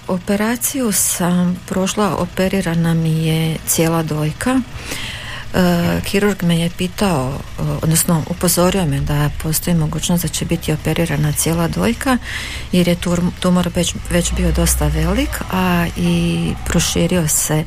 operaciju 0.07 0.91
sam 0.91 1.59
prošla, 1.67 2.15
operirana 2.17 2.93
mi 2.93 3.25
je 3.27 3.57
cijela 3.67 4.03
dojka. 4.03 4.61
E, 5.53 6.01
kirurg 6.03 6.43
me 6.43 6.59
je 6.59 6.69
pitao, 6.77 7.31
e, 7.31 7.61
odnosno 7.81 8.23
upozorio 8.29 8.85
me 8.85 8.99
da 8.99 9.29
postoji 9.43 9.75
mogućnost 9.75 10.23
da 10.23 10.27
će 10.27 10.45
biti 10.45 10.73
operirana 10.73 11.31
cijela 11.31 11.67
dojka 11.67 12.17
jer 12.71 12.87
je 12.87 12.97
tumor 13.39 13.69
već, 13.75 13.95
već 14.09 14.33
bio 14.33 14.51
dosta 14.51 14.87
velik, 14.87 15.29
a 15.51 15.87
i 15.97 16.53
proširio 16.65 17.27
se. 17.27 17.63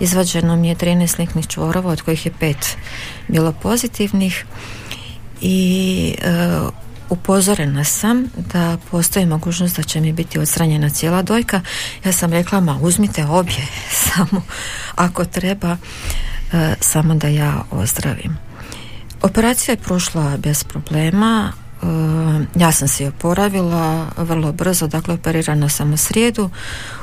Izvađeno 0.00 0.56
mi 0.56 0.68
je 0.68 0.76
13 0.76 1.06
sliknih 1.06 1.46
čvorova 1.46 1.92
od 1.92 2.02
kojih 2.02 2.26
je 2.26 2.32
pet 2.40 2.76
bilo 3.28 3.52
pozitivnih 3.52 4.44
i 5.40 6.14
e, 6.22 6.60
upozorena 7.10 7.84
sam 7.84 8.24
da 8.52 8.78
postoji 8.90 9.26
mogućnost 9.26 9.76
da 9.76 9.82
će 9.82 10.00
mi 10.00 10.12
biti 10.12 10.38
odstranjena 10.38 10.90
cijela 10.90 11.22
dojka. 11.22 11.60
Ja 12.04 12.12
sam 12.12 12.32
rekla, 12.32 12.60
ma 12.60 12.78
uzmite 12.82 13.24
obje, 13.24 13.66
samo 14.04 14.42
ako 14.94 15.24
treba, 15.24 15.76
samo 16.80 17.14
da 17.14 17.28
ja 17.28 17.64
ozdravim. 17.70 18.38
Operacija 19.22 19.72
je 19.72 19.76
prošla 19.76 20.36
bez 20.36 20.64
problema, 20.64 21.52
e, 21.52 21.86
ja 22.60 22.72
sam 22.72 22.88
se 22.88 23.08
oporavila 23.08 24.06
vrlo 24.16 24.52
brzo, 24.52 24.86
dakle 24.86 25.14
operirana 25.14 25.68
sam 25.68 25.92
u 25.92 25.96
srijedu, 25.96 26.50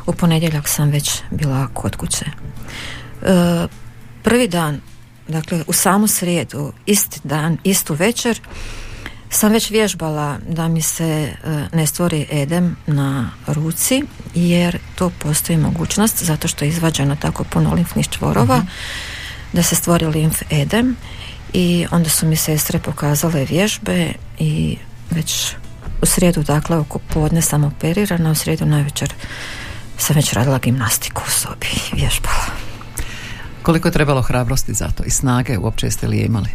u 0.05 0.13
ponedjeljak 0.13 0.67
sam 0.67 0.89
već 0.89 1.21
bila 1.31 1.67
kod 1.73 1.95
kuće. 1.95 2.25
E, 2.25 3.67
prvi 4.23 4.47
dan, 4.47 4.81
dakle 5.27 5.63
u 5.67 5.73
samu 5.73 6.07
srijedu, 6.07 6.73
isti 6.85 7.19
dan, 7.23 7.57
istu 7.63 7.93
večer, 7.93 8.41
sam 9.29 9.51
već 9.51 9.71
vježbala 9.71 10.37
da 10.49 10.67
mi 10.67 10.81
se 10.81 11.05
e, 11.05 11.33
ne 11.73 11.87
stvori 11.87 12.27
edem 12.31 12.75
na 12.87 13.29
ruci 13.47 14.03
jer 14.35 14.77
to 14.95 15.11
postoji 15.19 15.57
mogućnost 15.57 16.23
zato 16.23 16.47
što 16.47 16.65
je 16.65 16.69
izvađeno 16.69 17.15
tako 17.15 17.43
puno 17.43 17.73
limfnih 17.73 18.09
čvorova 18.09 18.61
da 19.53 19.63
se 19.63 19.75
stvori 19.75 20.05
limf 20.05 20.41
edem 20.49 20.95
i 21.53 21.87
onda 21.91 22.09
su 22.09 22.27
mi 22.27 22.35
sestre 22.35 22.79
pokazale 22.79 23.45
vježbe 23.45 24.13
i 24.39 24.77
već 25.11 25.55
u 26.01 26.05
srijedu 26.05 26.43
dakle 26.43 26.77
oko 26.77 26.99
podne 26.99 27.41
sam 27.41 27.63
operirana 27.63 28.31
u 28.31 28.35
srijedu 28.35 28.65
navečer 28.65 29.13
sam 29.97 30.15
već 30.15 30.33
radila 30.33 30.59
gimnastiku 30.59 31.21
u 31.27 31.31
sobi 31.31 31.67
i 31.67 31.95
vježbala 31.95 32.67
Koliko 33.67 33.87
je 33.87 33.91
trebalo 33.91 34.21
hrabrosti 34.21 34.73
za 34.73 34.87
to 34.87 35.03
i 35.03 35.09
snage 35.09 35.57
uopće 35.57 35.87
jeste 35.87 36.07
li 36.07 36.17
je 36.17 36.25
imali? 36.25 36.49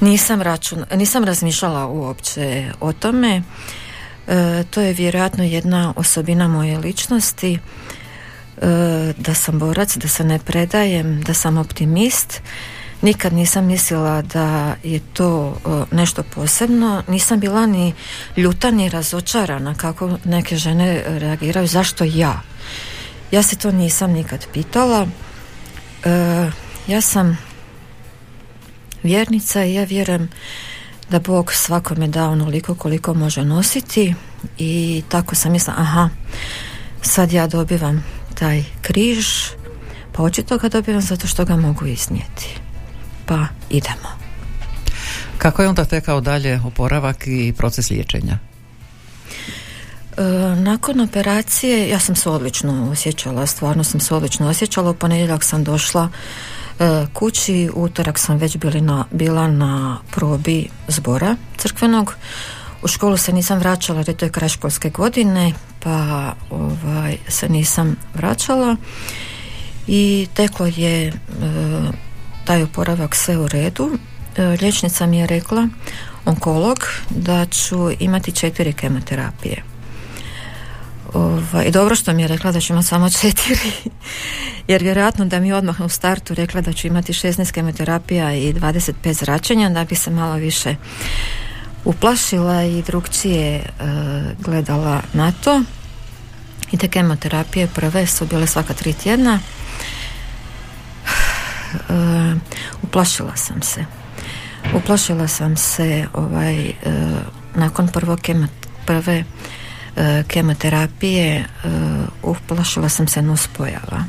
Nisam, 0.00 0.42
račun, 0.42 0.84
nisam 0.94 1.24
razmišljala 1.24 1.86
uopće 1.86 2.72
o 2.80 2.92
tome. 2.92 3.42
E, 4.26 4.64
to 4.70 4.80
je 4.80 4.92
vjerojatno 4.92 5.44
jedna 5.44 5.92
osobina 5.96 6.48
moje 6.48 6.78
ličnosti. 6.78 7.58
E, 8.62 9.12
da 9.18 9.34
sam 9.34 9.58
borac, 9.58 9.96
da 9.96 10.08
se 10.08 10.24
ne 10.24 10.38
predajem, 10.38 11.22
da 11.22 11.34
sam 11.34 11.58
optimist. 11.58 12.42
Nikad 13.02 13.32
nisam 13.32 13.64
mislila 13.64 14.22
da 14.22 14.76
je 14.82 15.00
to 15.12 15.56
e, 15.66 15.96
nešto 15.96 16.22
posebno. 16.22 17.02
Nisam 17.08 17.40
bila 17.40 17.66
ni 17.66 17.94
ljuta 18.36 18.70
ni 18.70 18.88
razočarana 18.88 19.74
kako 19.74 20.18
neke 20.24 20.56
žene 20.56 21.02
reagiraju. 21.06 21.66
Zašto 21.66 22.04
ja? 22.04 22.42
Ja 23.30 23.42
se 23.42 23.56
to 23.56 23.72
nisam 23.72 24.12
nikad 24.12 24.46
pitala. 24.52 25.06
E, 26.04 26.50
ja 26.86 27.00
sam 27.00 27.38
vjernica 29.02 29.64
i 29.64 29.74
ja 29.74 29.84
vjerujem 29.84 30.28
da 31.10 31.18
Bog 31.18 31.52
svakome 31.52 32.08
da 32.08 32.28
onoliko 32.28 32.74
koliko 32.74 33.14
može 33.14 33.44
nositi 33.44 34.14
i 34.58 35.02
tako 35.08 35.34
sam 35.34 35.52
mislila, 35.52 35.76
aha, 35.78 36.08
sad 37.02 37.32
ja 37.32 37.46
dobivam 37.46 38.15
taj 38.38 38.64
križ, 38.82 39.26
pa 40.12 40.22
očito 40.22 40.58
ga 40.58 40.68
dobivam 40.68 41.00
zato 41.00 41.26
što 41.26 41.44
ga 41.44 41.56
mogu 41.56 41.86
iznijeti. 41.86 42.56
Pa 43.26 43.46
idemo. 43.70 44.08
Kako 45.38 45.62
je 45.62 45.68
onda 45.68 45.84
tekao 45.84 46.20
dalje 46.20 46.60
oporavak 46.64 47.26
i 47.26 47.54
proces 47.56 47.90
liječenja? 47.90 48.38
E, 50.16 50.22
nakon 50.56 51.00
operacije 51.00 51.88
ja 51.88 51.98
sam 51.98 52.16
se 52.16 52.30
odlično 52.30 52.90
osjećala, 52.90 53.46
stvarno 53.46 53.84
sam 53.84 54.00
se 54.00 54.14
odlično 54.14 54.48
osjećala. 54.48 54.90
U 54.90 54.94
ponedjeljak 54.94 55.44
sam 55.44 55.64
došla 55.64 56.08
e, 56.78 57.06
kući, 57.12 57.70
utorak 57.74 58.18
sam 58.18 58.36
već 58.36 58.56
bili 58.56 58.80
na, 58.80 59.04
bila 59.10 59.48
na 59.48 59.98
probi 60.10 60.68
zbora 60.88 61.36
crkvenog. 61.56 62.14
U 62.82 62.88
školu 62.88 63.16
se 63.16 63.32
nisam 63.32 63.58
vraćala 63.58 63.98
jer 63.98 64.08
je 64.08 64.16
to 64.16 64.24
je 64.24 64.30
kraj 64.30 64.48
školske 64.48 64.90
godine, 64.90 65.52
pa 65.86 66.34
ovaj, 66.50 67.16
se 67.28 67.48
nisam 67.48 67.96
vraćala 68.14 68.76
i 69.86 70.26
teklo 70.34 70.66
je 70.66 71.06
e, 71.06 71.12
taj 72.44 72.62
oporavak 72.62 73.14
sve 73.14 73.38
u 73.38 73.48
redu. 73.48 73.90
E, 74.36 74.42
liječnica 74.42 75.06
mi 75.06 75.18
je 75.18 75.26
rekla, 75.26 75.68
onkolog, 76.24 76.78
da 77.10 77.46
ću 77.46 77.90
imati 77.98 78.32
četiri 78.32 78.72
kemoterapije. 78.72 79.62
Ovaj, 81.12 81.70
dobro 81.70 81.94
što 81.96 82.12
mi 82.12 82.22
je 82.22 82.28
rekla 82.28 82.52
da 82.52 82.60
ću 82.60 82.72
imati 82.72 82.88
samo 82.88 83.10
četiri, 83.10 83.70
jer 84.68 84.82
vjerojatno 84.82 85.24
da 85.24 85.40
mi 85.40 85.52
odmah 85.52 85.80
u 85.80 85.88
startu 85.88 86.34
rekla 86.34 86.60
da 86.60 86.72
ću 86.72 86.86
imati 86.86 87.12
16 87.12 87.52
kemoterapija 87.52 88.34
i 88.34 88.52
25 88.52 89.12
zračenja, 89.12 89.68
da 89.68 89.84
bi 89.84 89.94
se 89.94 90.10
malo 90.10 90.34
više 90.34 90.76
uplašila 91.84 92.62
i 92.64 92.82
drugčije 92.82 93.56
e, 93.56 93.62
gledala 94.38 95.02
na 95.12 95.32
to. 95.32 95.62
I 96.72 96.76
te 96.76 96.88
kemoterapije 96.88 97.66
prve 97.66 98.06
su 98.06 98.26
bile 98.26 98.46
svaka 98.46 98.74
tri 98.74 98.92
tjedna. 98.92 99.40
E, 101.88 102.34
uplašila 102.82 103.36
sam 103.36 103.62
se. 103.62 103.84
Uplašila 104.74 105.28
sam 105.28 105.56
se 105.56 106.06
ovaj, 106.12 106.68
e, 106.68 106.72
nakon 107.54 107.88
prvo 107.88 108.16
kemo, 108.16 108.46
prve 108.86 109.24
e, 109.96 110.22
kemoterapije 110.28 111.44
uplašila 112.22 112.88
sam 112.88 113.08
se 113.08 113.22
nuspojava. 113.22 114.04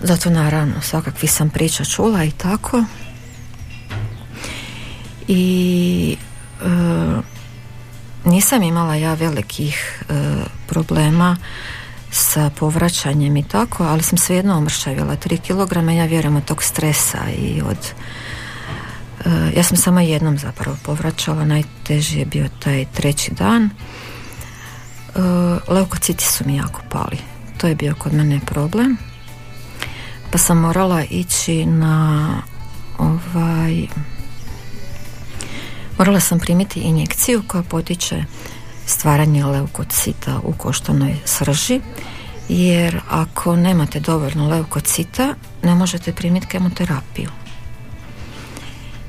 Zato 0.00 0.30
naravno 0.30 0.74
svakakvi 0.82 1.28
sam 1.28 1.50
priča 1.50 1.84
čula 1.84 2.24
i 2.24 2.30
tako 2.30 2.84
i 5.28 6.16
nisam 8.24 8.62
imala 8.62 8.94
ja 8.94 9.14
velikih 9.14 10.04
problema 10.66 11.36
sa 12.10 12.50
povraćanjem 12.50 13.36
i 13.36 13.42
tako, 13.42 13.84
ali 13.84 14.02
sam 14.02 14.18
svejedno 14.18 14.56
omršavila 14.56 15.16
3 15.16 15.38
kg, 15.40 15.96
ja 15.96 16.04
vjerujem 16.04 16.36
od 16.36 16.44
tog 16.44 16.62
stresa 16.62 17.18
i 17.38 17.62
od 17.62 17.78
uh, 19.26 19.56
ja 19.56 19.62
sam 19.62 19.76
samo 19.76 20.00
jednom 20.00 20.38
zapravo 20.38 20.76
povraćala, 20.82 21.44
najteži 21.44 22.18
je 22.18 22.26
bio 22.26 22.48
taj 22.58 22.84
treći 22.92 23.34
dan. 23.34 23.70
Uh, 25.14 25.22
leukociti 25.68 26.24
su 26.24 26.44
mi 26.46 26.56
jako 26.56 26.80
pali. 26.90 27.18
To 27.56 27.68
je 27.68 27.74
bio 27.74 27.94
kod 27.98 28.14
mene 28.14 28.40
problem. 28.46 28.96
Pa 30.30 30.38
sam 30.38 30.58
morala 30.58 31.04
ići 31.10 31.66
na 31.66 32.28
ovaj 32.98 33.86
morala 35.98 36.20
sam 36.20 36.38
primiti 36.38 36.80
injekciju 36.80 37.42
koja 37.46 37.62
potiče 37.62 38.24
stvaranje 38.86 39.44
leukocita 39.44 40.40
u 40.42 40.52
koštanoj 40.52 41.16
srži 41.24 41.80
jer 42.48 43.00
ako 43.08 43.56
nemate 43.56 44.00
dovoljno 44.00 44.48
leukocita 44.48 45.34
ne 45.62 45.74
možete 45.74 46.12
primiti 46.12 46.46
kemoterapiju. 46.46 47.30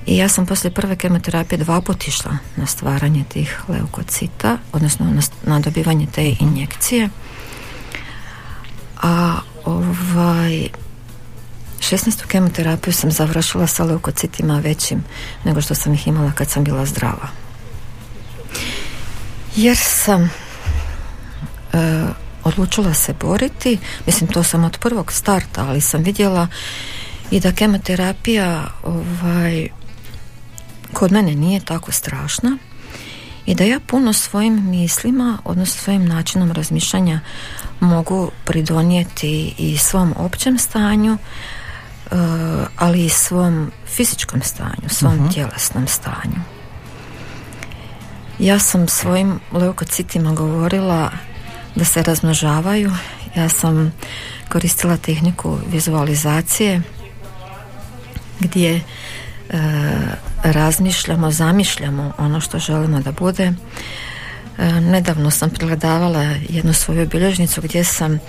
I 0.06 0.18
ja 0.18 0.30
sam 0.30 0.46
poslije 0.46 0.72
prve 0.72 0.96
kemoterapije 0.96 1.58
dva 1.58 1.82
put 1.82 2.08
išla 2.08 2.38
na 2.56 2.66
stvaranje 2.66 3.24
tih 3.30 3.64
leukocita, 3.68 4.58
odnosno 4.74 5.22
na, 5.44 5.60
dobivanje 5.60 6.08
te 6.12 6.36
injekcije. 6.40 7.10
A 9.02 9.40
ovaj 9.66 10.70
16. 11.80 12.28
kemoterapiju 12.28 12.94
sam 12.94 13.12
završila 13.12 13.68
sa 13.68 13.84
leukocitima 13.84 14.60
većim 14.60 15.04
nego 15.44 15.62
što 15.62 15.76
sam 15.76 15.94
ih 15.94 16.08
imala 16.08 16.32
kad 16.32 16.50
sam 16.50 16.64
bila 16.64 16.86
zdrava 16.86 17.28
jer 19.56 19.78
sam 19.78 20.24
e, 20.24 20.30
odlučila 22.44 22.94
se 22.94 23.14
boriti 23.22 23.78
mislim 24.06 24.30
to 24.30 24.44
sam 24.44 24.64
od 24.64 24.78
prvog 24.78 25.12
starta 25.12 25.66
ali 25.68 25.82
sam 25.82 26.04
vidjela 26.04 26.48
i 27.32 27.40
da 27.40 27.52
kemoterapija 27.52 28.68
ovaj, 28.84 29.68
kod 30.94 31.12
mene 31.12 31.36
nije 31.36 31.66
tako 31.66 31.92
strašna 31.92 32.58
i 33.46 33.56
da 33.56 33.64
ja 33.64 33.80
puno 33.80 34.14
svojim 34.14 34.70
mislima 34.70 35.38
odnosno 35.44 35.82
svojim 35.82 36.06
načinom 36.06 36.52
razmišljanja 36.52 37.20
mogu 37.80 38.32
pridonijeti 38.46 39.54
i 39.58 39.78
svom 39.78 40.14
općem 40.18 40.58
stanju 40.58 41.18
ali 42.78 43.06
i 43.06 43.10
svom 43.10 43.72
fizičkom 43.88 44.42
stanju 44.42 44.90
svom 44.90 45.20
uh 45.20 45.32
tjelesnom 45.34 45.88
stanju 45.88 46.40
ja 48.40 48.60
sam 48.60 48.88
svojim 48.88 49.40
leukocitima 49.52 50.34
govorila 50.34 51.12
da 51.76 51.86
se 51.86 52.04
razmnožavaju. 52.04 52.92
Ja 53.36 53.50
sam 53.50 53.94
koristila 54.50 54.98
tehniku 54.98 55.58
vizualizacije 55.72 56.82
gdje 58.40 58.76
e, 58.76 58.82
razmišljamo, 60.44 61.32
zamišljamo 61.32 62.14
ono 62.18 62.42
što 62.42 62.60
želimo 62.60 63.00
da 63.00 63.12
bude. 63.12 63.54
E, 64.60 64.82
nedavno 64.82 65.32
sam 65.32 65.50
pregledavala 65.50 66.22
jednu 66.50 66.74
svoju 66.74 67.08
bilježnicu 67.08 67.62
gdje 67.62 67.84
sam 67.84 68.20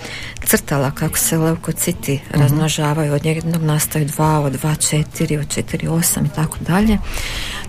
crtala 0.45 0.91
kako 0.91 1.17
se 1.17 1.37
leukociti 1.37 2.19
uh 2.33 2.39
razmnožavaju. 2.41 3.13
Od 3.13 3.25
jednog 3.25 3.63
nastaju 3.63 4.05
dva, 4.05 4.39
od 4.39 4.53
dva 4.53 4.75
četiri, 4.75 5.37
od 5.37 5.49
četiri 5.49 5.87
osam 5.87 6.25
i 6.25 6.29
tako 6.35 6.57
dalje. 6.59 6.97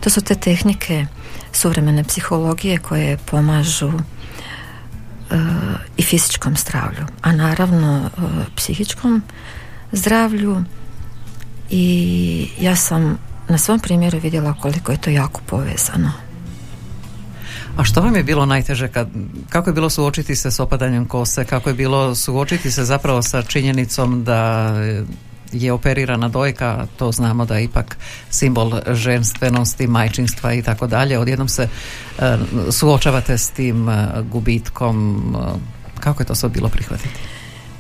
To 0.01 0.11
su 0.11 0.21
te 0.21 0.35
tehnike 0.35 1.07
suvremene 1.53 2.05
psihologije 2.05 2.79
koje 2.79 3.17
pomažu 3.17 3.93
e, 3.93 4.01
i 5.97 6.03
fizičkom 6.03 6.57
zdravlju, 6.57 7.07
a 7.23 7.33
naravno 7.33 8.03
e, 8.05 8.21
psihičkom 8.57 9.23
zdravlju 9.93 10.65
i 11.71 12.49
ja 12.61 12.77
sam 12.77 13.19
na 13.49 13.59
svom 13.59 13.81
primjeru 13.81 14.19
vidjela 14.19 14.55
koliko 14.55 14.93
je 14.93 15.01
to 15.01 15.11
jako 15.11 15.41
povezano. 15.47 16.13
A 17.77 17.85
što 17.85 18.01
vam 18.01 18.17
je 18.17 18.23
bilo 18.23 18.47
najteže? 18.47 18.89
Kad, 18.89 19.09
kako 19.49 19.71
je 19.71 19.75
bilo 19.75 19.91
suočiti 19.91 20.37
se 20.37 20.51
s 20.51 20.61
opadanjem 20.61 21.07
kose? 21.07 21.45
Kako 21.45 21.71
je 21.71 21.75
bilo 21.75 22.15
suočiti 22.15 22.71
se 22.71 22.85
zapravo 22.85 23.23
sa 23.23 23.43
činjenicom 23.43 24.25
da 24.25 24.73
je 25.53 25.73
operirana 25.73 26.29
dojka, 26.29 26.87
to 26.97 27.13
znamo 27.13 27.45
da 27.45 27.57
je 27.57 27.65
ipak 27.65 27.97
simbol 28.31 28.73
ženstvenosti, 28.93 29.87
majčinstva 29.87 30.53
i 30.55 30.63
tako 30.63 30.87
dalje. 30.87 31.19
Odjednom 31.19 31.49
se 31.49 31.69
e, 32.19 32.39
suočavate 32.71 33.39
s 33.39 33.51
tim 33.51 33.89
e, 33.89 34.09
gubitkom. 34.23 35.19
E, 35.37 36.01
kako 36.01 36.23
je 36.23 36.27
to 36.27 36.35
sve 36.35 36.49
bilo 36.49 36.69
prihvatiti? 36.69 37.19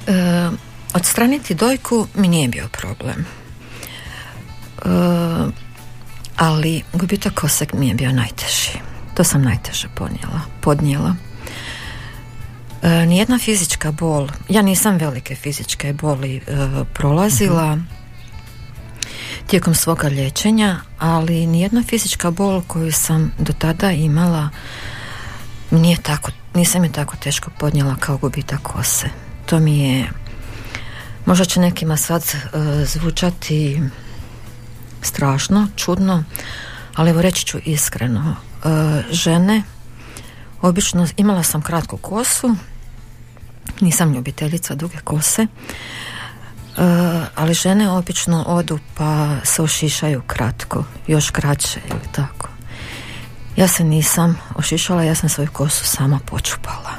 E, 0.06 0.48
odstraniti 0.94 1.54
dojku 1.54 2.06
mi 2.14 2.28
nije 2.28 2.48
bio 2.48 2.68
problem. 2.72 3.26
ali 6.36 6.82
gubitak 6.92 7.34
kosek 7.34 7.72
mi 7.72 7.88
je 7.88 7.94
bio 7.94 8.12
najteži. 8.12 8.91
To 9.14 9.24
sam 9.24 9.42
najteže 9.42 9.88
ponijela, 9.94 10.40
podnijela. 10.60 11.14
E, 12.82 13.06
nijedna 13.06 13.38
fizička 13.38 13.92
bol, 13.92 14.28
ja 14.48 14.62
nisam 14.62 14.96
velike 14.96 15.34
fizičke 15.34 15.92
boli 15.92 16.36
e, 16.36 16.40
prolazila 16.94 17.78
tijekom 19.46 19.74
svoga 19.74 20.08
liječenja, 20.08 20.76
ali 20.98 21.46
nijedna 21.46 21.82
fizička 21.82 22.30
bol 22.30 22.62
koju 22.66 22.92
sam 22.92 23.32
do 23.38 23.52
tada 23.52 23.90
imala 23.90 24.48
nije 25.70 25.96
tako, 26.02 26.30
nisam 26.54 26.84
je 26.84 26.92
tako 26.92 27.16
teško 27.16 27.50
podnijela 27.58 27.96
kao 27.96 28.16
gubitak 28.16 28.62
kose. 28.62 29.08
To 29.46 29.60
mi 29.60 29.78
je, 29.78 30.10
možda 31.26 31.44
će 31.44 31.60
nekima 31.60 31.96
sad 31.96 32.22
e, 32.22 32.58
zvučati 32.84 33.80
strašno, 35.02 35.68
čudno, 35.76 36.24
ali 36.94 37.10
evo 37.10 37.22
reći 37.22 37.46
ću 37.46 37.58
iskreno. 37.64 38.36
E, 38.64 39.02
žene, 39.10 39.62
obično 40.62 41.06
imala 41.16 41.42
sam 41.42 41.62
kratku 41.62 41.96
kosu, 41.96 42.56
nisam 43.80 44.14
ljubiteljica 44.14 44.74
duge 44.74 44.98
kose, 45.04 45.42
e, 45.42 45.48
ali 47.34 47.54
žene 47.54 47.90
obično 47.90 48.44
odu 48.46 48.78
pa 48.94 49.36
se 49.44 49.62
ošišaju 49.62 50.22
kratko, 50.26 50.84
još 51.06 51.30
kraće 51.30 51.80
ili 51.90 52.12
tako. 52.12 52.48
Ja 53.56 53.68
se 53.68 53.84
nisam 53.84 54.38
ošišala, 54.54 55.02
ja 55.02 55.14
sam 55.14 55.28
svoju 55.28 55.48
kosu 55.52 55.84
sama 55.84 56.18
počupala. 56.26 56.92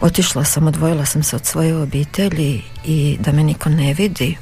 Otišla 0.00 0.44
sam, 0.44 0.66
odvojila 0.66 1.06
sam 1.06 1.22
se 1.22 1.36
od 1.36 1.46
svoje 1.46 1.76
obitelji 1.76 2.62
i 2.84 3.18
da 3.20 3.32
me 3.32 3.44
niko 3.44 3.68
ne 3.68 3.94
vidi, 3.94 4.36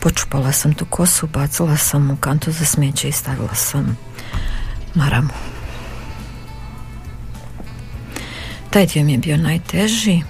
počupala 0.00 0.52
sam 0.52 0.74
tu 0.74 0.84
kosu, 0.84 1.26
bacila 1.26 1.76
sam 1.76 2.10
u 2.10 2.16
kantu 2.16 2.52
za 2.52 2.64
smeće 2.64 3.08
i 3.08 3.12
stavila 3.12 3.54
sam 3.54 4.07
maramu. 4.98 5.30
Taj 8.70 8.86
dio 8.86 9.04
mi 9.04 9.12
je 9.12 9.18
bio 9.18 9.36
najteži. 9.36 10.20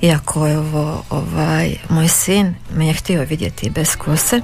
Iako 0.00 0.46
je 0.46 0.58
ovo, 0.58 1.04
ovaj, 1.10 1.76
moj 1.88 2.08
sin 2.08 2.54
me 2.70 2.86
je 2.86 2.94
htio 2.94 3.26
vidjeti 3.30 3.70
bez 3.70 3.96
kose, 3.96 4.40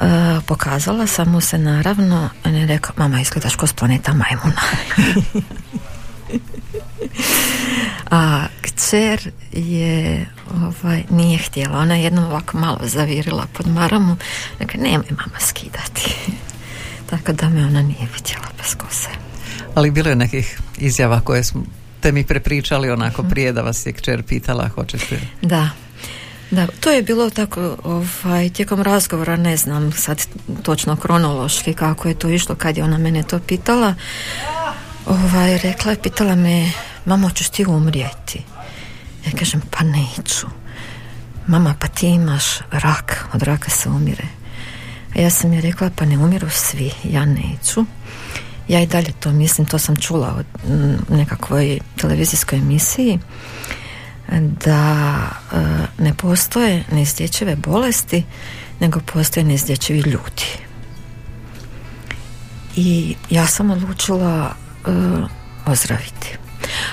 E, 0.00 0.40
pokazala 0.46 1.06
sam 1.06 1.30
mu 1.30 1.40
se 1.40 1.58
naravno 1.58 2.30
on 2.44 2.54
je 2.54 2.66
rekao, 2.66 2.94
mama 2.96 3.20
izgledaš 3.20 3.56
ko 3.56 3.66
s 3.66 3.72
planeta 3.72 4.12
majmuna 4.12 4.60
a 8.10 8.46
kćer 8.62 9.30
je 9.52 10.26
ovaj, 10.54 11.02
nije 11.10 11.38
htjela 11.38 11.78
ona 11.78 11.96
je 11.96 12.04
jednom 12.04 12.24
ovako 12.24 12.58
malo 12.58 12.78
zavirila 12.82 13.46
pod 13.52 13.68
maramu 13.68 14.16
rekao, 14.58 14.80
nemoj 14.80 15.06
mama 15.10 15.40
skidati 15.40 16.16
tako 17.16 17.32
da 17.32 17.48
me 17.48 17.66
ona 17.66 17.82
nije 17.82 18.08
vidjela 18.14 18.46
bez 18.62 18.74
kose 18.74 19.08
Ali 19.74 19.90
bilo 19.90 20.08
je 20.10 20.16
nekih 20.16 20.60
izjava 20.78 21.20
koje 21.20 21.44
smo 21.44 21.62
te 22.00 22.12
mi 22.12 22.24
prepričali 22.24 22.90
onako 22.90 23.22
prije 23.22 23.52
da 23.52 23.62
vas 23.62 23.86
je 23.86 23.92
kćer 23.92 24.22
pitala 24.22 24.68
hoćete 24.68 25.20
Da, 25.42 25.70
da, 26.50 26.66
to 26.80 26.90
je 26.90 27.02
bilo 27.02 27.30
tako 27.30 27.76
ovaj, 27.84 28.50
tijekom 28.50 28.82
razgovora, 28.82 29.36
ne 29.36 29.56
znam 29.56 29.92
sad 29.92 30.26
točno 30.62 30.96
kronološki 30.96 31.74
kako 31.74 32.08
je 32.08 32.14
to 32.14 32.28
išlo 32.28 32.54
kad 32.54 32.76
je 32.76 32.84
ona 32.84 32.98
mene 32.98 33.22
to 33.22 33.38
pitala. 33.38 33.94
Ovaj, 35.06 35.58
rekla 35.58 35.90
je, 35.90 36.02
pitala 36.02 36.34
me, 36.34 36.70
mama, 37.04 37.28
hoćeš 37.28 37.48
ti 37.48 37.66
umrijeti? 37.66 38.42
Ja 39.26 39.32
kažem, 39.38 39.62
pa 39.70 39.84
neću. 39.84 40.46
Mama, 41.46 41.74
pa 41.80 41.88
ti 41.88 42.06
imaš 42.06 42.44
rak, 42.70 43.24
od 43.32 43.42
raka 43.42 43.70
se 43.70 43.88
umire. 43.88 44.43
A 45.16 45.20
ja 45.20 45.30
sam 45.30 45.52
je 45.52 45.60
rekla, 45.60 45.90
pa 45.96 46.04
ne 46.04 46.18
umiru 46.18 46.50
svi, 46.50 46.90
ja 47.04 47.24
neću. 47.24 47.84
Ja 48.68 48.80
i 48.80 48.86
dalje 48.86 49.12
to 49.20 49.32
mislim, 49.32 49.66
to 49.66 49.78
sam 49.78 49.96
čula 49.96 50.42
u 50.66 50.72
mm, 50.72 50.96
nekakvoj 51.08 51.78
televizijskoj 51.96 52.58
emisiji 52.58 53.18
da 54.40 55.14
e, 55.52 55.56
ne 55.98 56.14
postoje 56.14 56.84
neizlječive 56.92 57.56
bolesti 57.56 58.24
nego 58.80 59.00
postoje 59.12 59.44
neizlječivi 59.44 60.00
ljudi 60.00 60.44
i 62.76 63.14
ja 63.30 63.46
sam 63.46 63.70
odlučila 63.70 64.54
e, 64.86 64.90
ozdraviti 65.66 66.36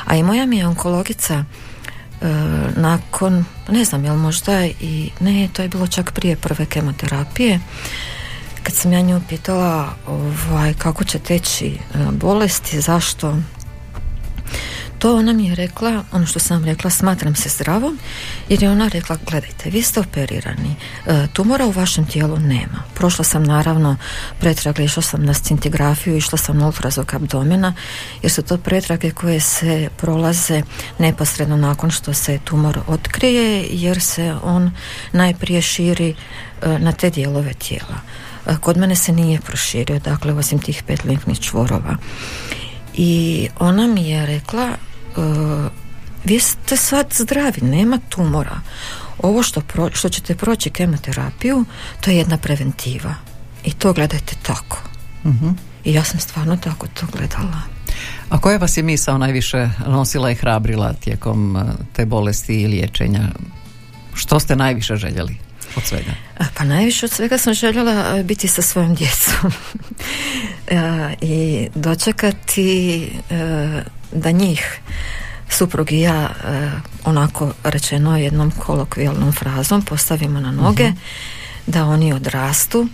a 0.06 0.16
i 0.16 0.24
moja 0.24 0.46
mi 0.46 0.58
je 0.58 0.68
onkologica 0.68 1.34
e, 1.34 1.46
nakon 2.76 3.46
ne 3.70 3.86
znam 3.86 4.06
jel 4.06 4.16
možda 4.16 4.66
i 4.66 5.10
ne 5.20 5.50
to 5.54 5.62
je 5.62 5.70
bilo 5.70 5.88
čak 5.88 6.12
prije 6.12 6.36
prve 6.36 6.66
kemoterapije 6.66 7.60
kad 8.64 8.74
sam 8.74 8.94
ja 8.94 9.02
nju 9.02 9.22
pitala 9.30 9.96
ovaj, 10.08 10.74
kako 10.74 11.04
će 11.04 11.20
teći 11.20 11.68
e, 11.68 11.78
bolesti 12.12 12.82
zašto 12.82 13.38
to 15.02 15.16
ona 15.18 15.34
mi 15.34 15.48
je 15.48 15.56
rekla, 15.56 16.04
ono 16.12 16.26
što 16.26 16.40
sam 16.40 16.66
rekla, 16.66 16.90
smatram 16.90 17.36
se 17.36 17.50
zdravom, 17.50 18.00
jer 18.50 18.64
je 18.64 18.72
ona 18.72 18.88
rekla, 18.88 19.18
gledajte, 19.30 19.70
vi 19.70 19.82
ste 19.82 20.00
operirani, 20.00 20.76
e, 21.06 21.28
tumora 21.34 21.66
u 21.66 21.72
vašem 21.72 22.06
tijelu 22.06 22.38
nema. 22.40 22.84
Prošla 22.94 23.26
sam 23.26 23.44
naravno 23.44 23.96
pretrage, 24.40 24.84
išla 24.84 25.04
sam 25.04 25.26
na 25.26 25.34
scintigrafiju, 25.34 26.18
išla 26.18 26.38
sam 26.38 26.58
na 26.58 26.66
ultrazvuk 26.66 27.14
abdomena, 27.14 27.74
jer 28.22 28.32
su 28.32 28.42
to 28.42 28.58
pretrage 28.58 29.12
koje 29.12 29.40
se 29.40 29.90
prolaze 29.98 30.62
neposredno 31.00 31.58
nakon 31.58 31.92
što 31.92 32.14
se 32.14 32.40
tumor 32.44 32.80
otkrije, 32.88 33.68
jer 33.72 34.02
se 34.02 34.36
on 34.44 34.72
najprije 35.12 35.62
širi 35.62 36.16
e, 36.62 36.80
na 36.80 36.92
te 36.92 37.10
dijelove 37.10 37.54
tijela. 37.54 38.02
E, 38.48 38.56
kod 38.62 38.78
mene 38.78 38.96
se 38.96 39.12
nije 39.12 39.40
proširio, 39.40 40.00
dakle, 40.00 40.34
osim 40.34 40.60
tih 40.60 40.84
pet 40.88 41.04
limfnih 41.04 41.40
čvorova. 41.40 41.98
I 42.94 43.48
ona 43.60 43.88
mi 43.88 44.10
je 44.10 44.26
rekla 44.26 44.70
uh, 45.18 45.72
vi 46.24 46.40
ste 46.40 46.78
sad 46.78 47.14
zdravi, 47.14 47.62
nema 47.62 48.00
tumora. 48.10 48.60
Ovo 49.18 49.44
što, 49.44 49.62
pro, 49.62 49.90
što 49.94 50.10
ćete 50.10 50.36
proći 50.36 50.70
kemoterapiju, 50.70 51.66
to 52.02 52.12
je 52.12 52.18
jedna 52.18 52.38
preventiva. 52.38 53.16
I 53.66 53.74
to 53.74 53.94
gledajte 53.94 54.36
tako. 54.42 54.78
Mhm. 55.26 55.50
I 55.84 55.94
ja 55.94 56.04
sam 56.04 56.20
stvarno 56.20 56.58
tako 56.58 56.88
to 56.88 57.06
gledala. 57.12 57.62
A 58.30 58.40
koja 58.40 58.58
vas 58.58 58.78
je 58.78 58.84
misao 58.84 59.18
najviše 59.18 59.70
nosila 59.88 60.32
i 60.32 60.36
hrabrila 60.36 60.94
tijekom 60.94 61.56
uh, 61.56 61.62
te 61.94 62.06
bolesti 62.06 62.62
i 62.62 62.68
liječenja? 62.68 63.28
Što 64.14 64.40
ste 64.40 64.56
najviše 64.56 64.96
željeli 64.96 65.51
od 65.76 65.84
svega? 65.84 66.12
Pa 66.54 66.64
najviše 66.64 67.06
od 67.06 67.12
svega 67.12 67.38
sam 67.38 67.54
željela 67.54 68.16
uh, 68.16 68.26
biti 68.26 68.48
sa 68.48 68.62
svojom 68.62 68.96
djecom. 68.96 69.52
I 71.22 71.68
dočekati 71.76 73.12
da 74.12 74.32
njih 74.32 74.80
suprug 75.50 75.92
i 75.92 76.00
ja 76.00 76.30
onako 77.06 77.54
rečeno 77.64 78.18
jednom 78.18 78.52
kolokvijalnom 78.52 79.32
frazom 79.32 79.82
postavimo 79.82 80.40
na 80.40 80.52
noge 80.52 80.92
da 81.68 81.86
oni 81.86 82.14
odrastu. 82.14 82.88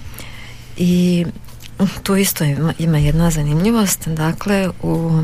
I 0.77 1.25
tu 2.03 2.15
isto 2.15 2.43
ima, 2.43 2.73
ima 2.79 2.97
jedna 2.97 3.31
zanimljivost. 3.31 4.07
Dakle 4.07 4.69
u 4.81 5.23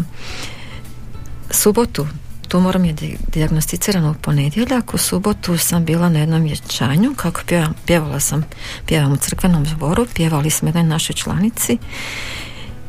subotu 1.52 2.08
tumor 2.54 2.80
mi 2.80 2.88
je 2.88 3.18
dijagnosticiran 3.28 4.06
u 4.06 4.14
ponedjeljak 4.14 4.94
u 4.94 4.98
subotu 4.98 5.58
sam 5.58 5.86
bila 5.86 6.10
na 6.10 6.20
jednom 6.20 6.42
vječanju 6.42 7.14
kako 7.16 7.42
pjevam, 7.48 7.74
pjevala 7.86 8.20
sam 8.20 8.44
pjevam 8.86 9.12
u 9.12 9.18
crkvenom 9.18 9.66
zboru 9.66 10.06
pjevali 10.14 10.50
smo 10.50 10.68
jednoj 10.68 10.84
našoj 10.84 11.16
članici. 11.16 11.78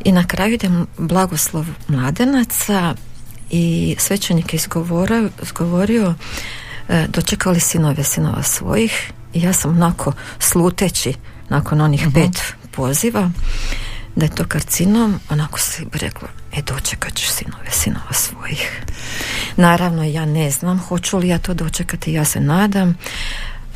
I 0.05 0.13
na 0.13 0.27
kraju 0.27 0.55
ide 0.55 0.71
blagoslov 0.99 1.67
mladenaca 1.89 2.95
i 3.51 3.97
svećenik 3.99 4.53
je 4.53 4.57
izgovorio, 4.57 5.31
izgovorio 5.43 6.15
e, 6.89 7.07
dočekali 7.09 7.61
sinove 7.61 8.05
sinova 8.05 8.43
svojih. 8.43 9.13
I 9.35 9.43
ja 9.43 9.53
sam 9.53 9.71
onako 9.71 10.13
sluteći 10.39 11.15
nakon 11.49 11.81
onih 11.81 12.07
pet 12.15 12.43
poziva 12.71 13.31
da 14.17 14.25
je 14.25 14.35
to 14.35 14.45
karcinom, 14.49 15.21
onako 15.31 15.59
se 15.59 15.85
bi 15.93 15.99
rekla, 15.99 16.29
e 16.57 16.63
dočekat 16.63 17.15
ćeš 17.15 17.29
sinove 17.29 17.71
sinova 17.71 18.13
svojih. 18.13 18.83
Naravno, 19.57 20.05
ja 20.05 20.25
ne 20.25 20.51
znam 20.51 20.79
hoću 20.79 21.19
li 21.19 21.29
ja 21.29 21.39
to 21.39 21.55
dočekati, 21.55 22.13
ja 22.13 22.25
se 22.25 22.41
nadam. 22.41 22.97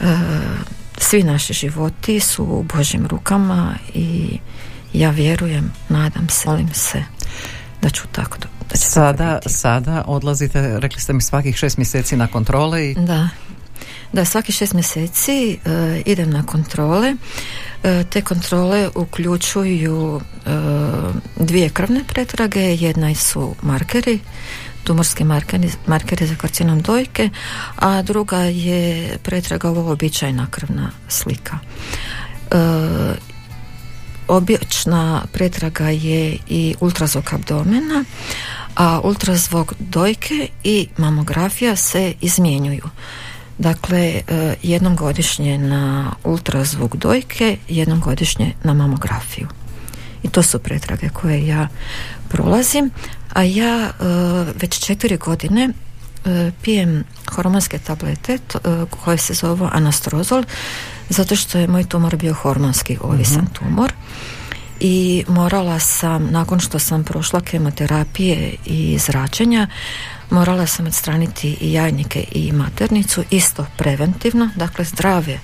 E, 0.00 0.16
svi 0.98 1.22
naši 1.22 1.52
životi 1.52 2.20
su 2.20 2.44
u 2.44 2.62
Božim 2.62 3.06
rukama 3.06 3.74
i 3.94 4.38
ja 4.92 5.10
vjerujem, 5.10 5.72
nadam 5.88 6.28
se, 6.28 6.48
molim 6.48 6.74
se 6.74 7.04
da 7.82 7.90
ću 7.90 8.02
tako 8.12 8.38
da 8.38 8.76
će 8.76 8.84
Sada, 8.84 9.38
sada 9.46 10.04
odlazite, 10.06 10.80
rekli 10.80 11.00
ste 11.00 11.12
mi 11.12 11.22
svakih 11.22 11.56
šest 11.56 11.76
mjeseci 11.76 12.16
na 12.16 12.26
kontrole 12.26 12.90
i 12.90 12.94
Da. 12.94 13.28
Da, 14.12 14.24
svaki 14.24 14.52
šest 14.52 14.74
mjeseci 14.74 15.58
e, 15.64 16.02
idem 16.06 16.30
na 16.30 16.42
kontrole. 16.46 17.14
E, 17.82 18.04
te 18.04 18.22
kontrole 18.22 18.88
uključuju 18.94 20.20
e, 20.20 20.50
dvije 21.36 21.68
krvne 21.68 22.04
pretrage, 22.04 22.60
jedna 22.60 23.14
su 23.14 23.54
markeri, 23.62 24.18
tumorski 24.84 25.24
markeri, 25.24 25.70
markeri 25.86 26.26
za 26.26 26.34
karcinom 26.34 26.80
dojke, 26.80 27.30
a 27.76 28.02
druga 28.02 28.38
je 28.38 29.16
pretraga 29.22 29.70
uobičajena 29.70 30.46
krvna 30.50 30.90
slika. 31.08 31.58
E, 32.50 32.56
obična 34.28 35.22
pretraga 35.32 35.88
je 35.88 36.38
i 36.48 36.74
ultrazvuk 36.80 37.32
abdomena, 37.32 38.04
a 38.74 39.00
ultrazvuk 39.04 39.72
dojke 39.78 40.48
i 40.64 40.88
mamografija 40.96 41.76
se 41.76 42.14
izmjenjuju. 42.20 42.90
Dakle, 43.58 43.98
e, 43.98 44.22
jednom 44.62 44.96
godišnje 44.96 45.58
na 45.58 46.12
ultrazvuk 46.24 46.96
dojke, 46.96 47.56
jednom 47.68 48.00
godišnje 48.00 48.54
na 48.62 48.74
mamografiju. 48.74 49.48
I 50.22 50.28
to 50.28 50.42
su 50.42 50.58
pretrage 50.58 51.08
koje 51.08 51.46
ja 51.46 51.68
prolazim, 52.28 52.90
a 53.32 53.42
ja 53.42 53.84
e, 53.84 53.90
već 54.60 54.78
četiri 54.78 55.16
godine 55.16 55.68
e, 55.68 56.50
pijem 56.62 57.04
hormonske 57.30 57.78
tablete 57.78 58.38
koje 58.90 59.18
se 59.18 59.34
zovu 59.34 59.68
anastrozol 59.72 60.44
zato 61.08 61.36
što 61.36 61.58
je 61.58 61.68
moj 61.68 61.84
tumor 61.84 62.16
bio 62.16 62.34
hormonski 62.34 62.98
ovisan 63.00 63.46
tumor. 63.52 63.92
I 64.80 65.24
morala 65.28 65.78
sam 65.78 66.28
nakon 66.30 66.60
što 66.60 66.78
sam 66.78 67.04
prošla 67.04 67.40
kemoterapije 67.40 68.54
i 68.66 68.98
zračenja 68.98 69.66
morala 70.30 70.66
sam 70.66 70.86
odstraniti 70.86 71.56
i 71.60 71.72
jajnike 71.72 72.24
i 72.32 72.52
maternicu 72.52 73.24
isto 73.30 73.66
preventivno 73.76 74.50
dakle 74.56 74.84
zdrave 74.84 75.38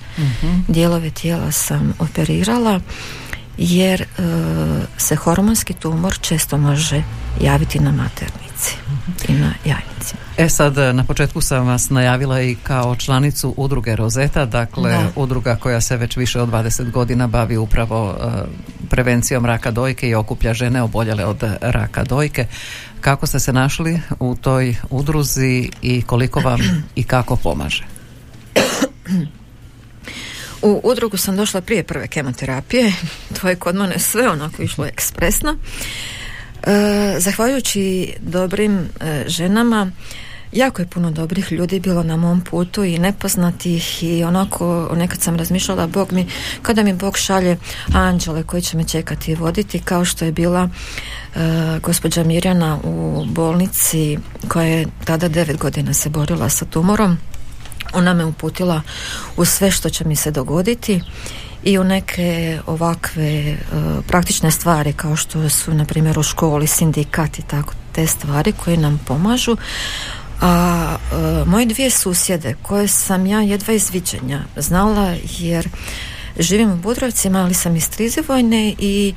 dijelove 0.68 1.10
tijela 1.10 1.52
sam 1.52 1.94
operirala 1.98 2.80
jer 3.58 4.02
e, 4.02 4.06
se 4.96 5.16
hormonski 5.16 5.74
tumor 5.74 6.18
često 6.20 6.58
može 6.58 7.02
javiti 7.40 7.80
na 7.80 7.92
maternici 7.92 8.76
i 9.28 9.32
na 9.32 9.52
jajnicima. 9.64 10.20
E 10.36 10.48
sad, 10.48 10.76
na 10.76 11.04
početku 11.04 11.40
sam 11.40 11.66
vas 11.66 11.90
najavila 11.90 12.42
i 12.42 12.54
kao 12.62 12.96
članicu 12.96 13.54
udruge 13.56 13.96
Rozeta, 13.96 14.46
dakle 14.46 14.90
Da. 14.90 15.08
udruga 15.16 15.56
koja 15.56 15.80
se 15.80 15.96
već 15.96 16.16
više 16.16 16.40
od 16.40 16.48
20 16.48 16.90
godina 16.90 17.26
bavi 17.26 17.56
upravo 17.56 18.16
e, 18.20 18.26
prevencijom 18.90 19.46
raka 19.46 19.70
dojke 19.70 20.08
i 20.08 20.14
okuplja 20.14 20.54
žene 20.54 20.82
oboljele 20.82 21.24
od 21.24 21.42
raka 21.60 22.04
dojke. 22.04 22.46
Kako 23.04 23.26
ste 23.26 23.40
se 23.40 23.52
našli 23.52 24.00
u 24.20 24.36
toj 24.36 24.76
udruzi 24.90 25.70
i 25.82 26.02
koliko 26.02 26.40
vam 26.40 26.60
i 26.94 27.04
kako 27.04 27.36
pomaže? 27.36 27.84
U 30.62 30.80
udrugu 30.84 31.16
sam 31.16 31.36
došla 31.36 31.60
prije 31.60 31.82
prve 31.82 32.08
kemoterapije, 32.08 32.92
to 33.40 33.48
je 33.48 33.56
kod 33.56 33.74
mene 33.74 33.98
sve 33.98 34.28
onako 34.28 34.62
išlo 34.62 34.86
ekspresno. 34.86 35.56
E, 36.62 37.16
zahvaljujući 37.18 38.14
dobrim 38.20 38.78
e, 38.78 39.24
ženama, 39.26 39.90
jako 40.54 40.82
je 40.82 40.86
puno 40.86 41.10
dobrih 41.10 41.52
ljudi 41.52 41.80
bilo 41.80 42.02
na 42.02 42.16
mom 42.16 42.40
putu 42.40 42.84
i 42.84 42.98
nepoznatih 42.98 44.02
i 44.02 44.24
onako 44.24 44.90
nekad 44.96 45.20
sam 45.20 45.36
razmišljala 45.36 45.86
Bog 45.86 46.12
mi, 46.12 46.26
kada 46.62 46.82
mi 46.82 46.92
Bog 46.92 47.18
šalje 47.18 47.56
anđele 47.94 48.42
koji 48.42 48.62
će 48.62 48.76
me 48.76 48.84
čekati 48.84 49.32
i 49.32 49.34
voditi 49.34 49.78
kao 49.78 50.04
što 50.04 50.24
je 50.24 50.32
bila 50.32 50.68
e, 51.34 51.38
gospođa 51.82 52.24
Mirjana 52.24 52.78
u 52.84 53.24
bolnici 53.28 54.18
koja 54.48 54.66
je 54.66 54.86
tada 55.04 55.28
devet 55.28 55.58
godina 55.58 55.94
se 55.94 56.08
borila 56.08 56.48
sa 56.48 56.64
tumorom. 56.64 57.18
Ona 57.92 58.14
me 58.14 58.24
uputila 58.24 58.82
u 59.36 59.44
sve 59.44 59.70
što 59.70 59.90
će 59.90 60.04
mi 60.04 60.16
se 60.16 60.30
dogoditi 60.30 61.00
i 61.64 61.78
u 61.78 61.84
neke 61.84 62.58
ovakve 62.66 63.24
e, 63.24 63.56
praktične 64.08 64.50
stvari 64.50 64.92
kao 64.92 65.16
što 65.16 65.48
su 65.48 65.74
na 65.74 65.84
primjer 65.84 66.18
u 66.18 66.22
školi 66.22 66.66
sindikat 66.66 67.38
i 67.38 67.42
tako 67.42 67.74
te 67.92 68.06
stvari 68.06 68.52
koje 68.52 68.76
nam 68.76 69.00
pomažu 69.06 69.56
a 70.40 70.96
e, 71.12 71.44
moje 71.46 71.66
dvije 71.66 71.90
susjede 71.90 72.54
koje 72.62 72.88
sam 72.88 73.26
ja 73.26 73.40
jedva 73.40 73.74
iz 73.74 73.90
viđenja 73.90 74.42
znala 74.56 75.14
jer 75.38 75.68
živim 76.38 76.70
u 76.72 76.76
Budrovcima 76.76 77.38
ali 77.40 77.54
sam 77.54 77.76
iz 77.76 77.90
Trizivojne 77.90 78.74
i 78.78 79.14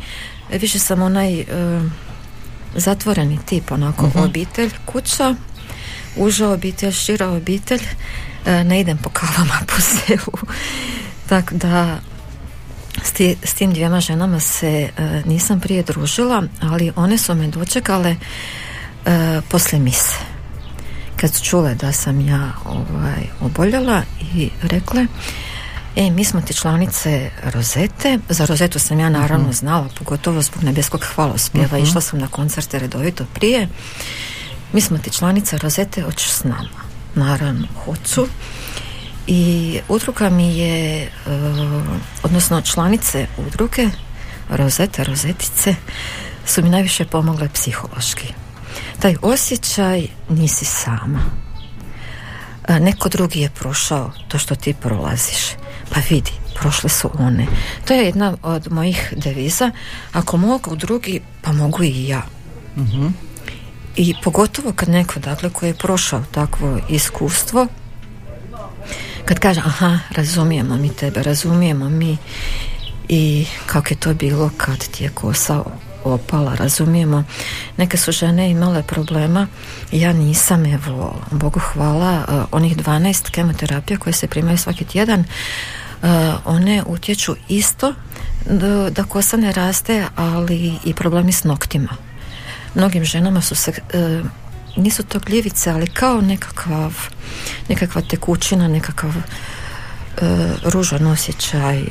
više 0.51 0.79
sam 0.79 1.01
onaj 1.01 1.39
e, 1.39 1.45
zatvoreni 2.75 3.39
tip 3.45 3.71
onako 3.71 4.11
obitelj 4.15 4.69
kuća 4.85 5.35
uža 6.15 6.49
obitelj, 6.49 6.91
šira 6.91 7.29
obitelj 7.29 7.81
e, 8.45 8.63
ne 8.63 8.79
idem 8.79 8.97
po 8.97 9.09
kavama 9.09 9.59
po 9.75 9.81
selu. 9.81 10.47
Tako 11.29 11.55
da 11.55 11.99
s, 13.03 13.11
ti- 13.11 13.37
s 13.43 13.53
tim 13.53 13.71
dvijema 13.73 13.99
ženama 13.99 14.39
se 14.39 14.89
e, 14.97 15.21
nisam 15.25 15.59
prije 15.59 15.83
družila 15.83 16.43
ali 16.61 16.91
one 16.95 17.17
su 17.17 17.35
me 17.35 17.47
dočekale 17.47 18.15
e, 19.05 19.41
poslije 19.49 19.79
mise 19.79 20.15
kad 21.17 21.33
su 21.33 21.43
čule 21.43 21.75
da 21.75 21.91
sam 21.91 22.21
ja 22.21 22.51
ovaj, 22.65 23.27
oboljela 23.41 24.01
i 24.33 24.49
rekle 24.61 25.07
E, 25.97 26.11
mi 26.11 26.23
smo 26.23 26.41
ti 26.41 26.53
članice 26.53 27.29
Rozete. 27.43 28.19
Za 28.29 28.45
Rozetu 28.45 28.79
sam 28.79 28.99
ja 28.99 29.09
naravno 29.09 29.53
znala, 29.53 29.89
pogotovo 29.99 30.41
zbog 30.41 30.63
nebeskog 30.63 31.05
hvalospjeva. 31.15 31.77
Išla 31.77 32.01
sam 32.01 32.19
na 32.19 32.27
koncerte 32.27 32.79
redovito 32.79 33.25
prije. 33.33 33.67
Mi 34.73 34.81
smo 34.81 34.97
ti 34.97 35.11
članice 35.11 35.57
Rozete, 35.57 36.01
hoćeš 36.01 36.29
s 36.29 36.43
nama. 36.43 36.79
Naravno, 37.15 37.67
hoću. 37.85 38.27
I 39.27 39.79
udruga 39.89 40.29
mi 40.29 40.57
je, 40.57 41.03
e, 41.03 41.09
odnosno 42.23 42.61
članice 42.61 43.27
udruge 43.37 43.89
Rozete, 44.49 45.03
Rozetice, 45.03 45.75
su 46.45 46.63
mi 46.63 46.69
najviše 46.69 47.05
pomogle 47.05 47.49
psihološki. 47.53 48.33
Taj 48.99 49.15
osjećaj 49.21 50.07
nisi 50.29 50.65
sama. 50.65 51.19
E, 52.67 52.79
Neko 52.79 53.09
drugi 53.09 53.39
je 53.39 53.49
prošao 53.49 54.11
to 54.27 54.37
što 54.37 54.55
ti 54.55 54.73
prolaziš. 54.73 55.47
Pa 55.89 55.99
vidi, 56.09 56.31
prošle 56.59 56.89
su 56.89 57.09
one. 57.19 57.47
To 57.85 57.93
je 57.93 58.05
jedna 58.05 58.37
od 58.43 58.71
mojih 58.71 59.13
deviza. 59.15 59.71
Ako 60.13 60.37
mogu 60.37 60.75
drugi, 60.75 61.21
pa 61.41 61.51
mogu 61.51 61.83
i 61.83 62.07
ja. 62.07 62.21
I 63.95 64.13
pogotovo 64.23 64.73
kad 64.75 64.89
neko, 64.89 65.19
dakle, 65.19 65.49
koji 65.49 65.69
je 65.69 65.73
prošao 65.73 66.23
takvo 66.31 66.79
iskustvo, 66.89 67.67
kad 69.25 69.39
kaže, 69.39 69.61
aha, 69.65 69.99
razumijemo 70.11 70.77
mi 70.77 70.89
tebe, 70.89 71.23
razumijemo 71.23 71.89
mi 71.89 72.17
i 73.09 73.45
kako 73.65 73.87
je 73.89 73.99
to 73.99 74.13
bilo 74.13 74.49
kad 74.57 74.87
ti 74.87 75.03
je 75.03 75.09
kosa 75.09 75.63
opala, 76.13 76.55
razumijemo. 76.55 77.23
Neke 77.77 77.97
su 77.97 78.11
žene 78.11 78.49
imale 78.49 78.83
problema, 78.83 79.47
ja 79.91 80.13
nisam, 80.13 80.65
evo, 80.65 81.21
Bogu 81.31 81.59
hvala, 81.59 82.25
eh, 82.29 82.43
onih 82.51 82.77
12 82.77 83.29
kemoterapija 83.31 83.99
koje 83.99 84.13
se 84.13 84.27
primaju 84.27 84.57
svaki 84.57 84.85
tjedan, 84.85 85.19
eh, 85.19 86.33
one 86.45 86.83
utječu 86.87 87.35
isto 87.47 87.93
da, 88.49 88.89
da 88.89 89.03
kosa 89.03 89.37
ne 89.37 89.51
raste, 89.51 90.05
ali 90.15 90.73
i 90.85 90.93
problemi 90.93 91.31
s 91.31 91.43
noktima. 91.43 91.89
Mnogim 92.75 93.03
ženama 93.05 93.41
su 93.41 93.55
se 93.55 93.71
e, 93.71 94.21
nisu 94.75 95.03
to 95.03 95.19
gljivice, 95.19 95.69
ali 95.69 95.87
kao 95.87 96.21
nekakav 96.21 96.93
nekakva 97.69 98.01
tekućina, 98.01 98.67
nekakav 98.67 99.11
e, 99.17 99.21
ružan 100.63 101.07
osjećaj. 101.07 101.77
e, 101.79 101.87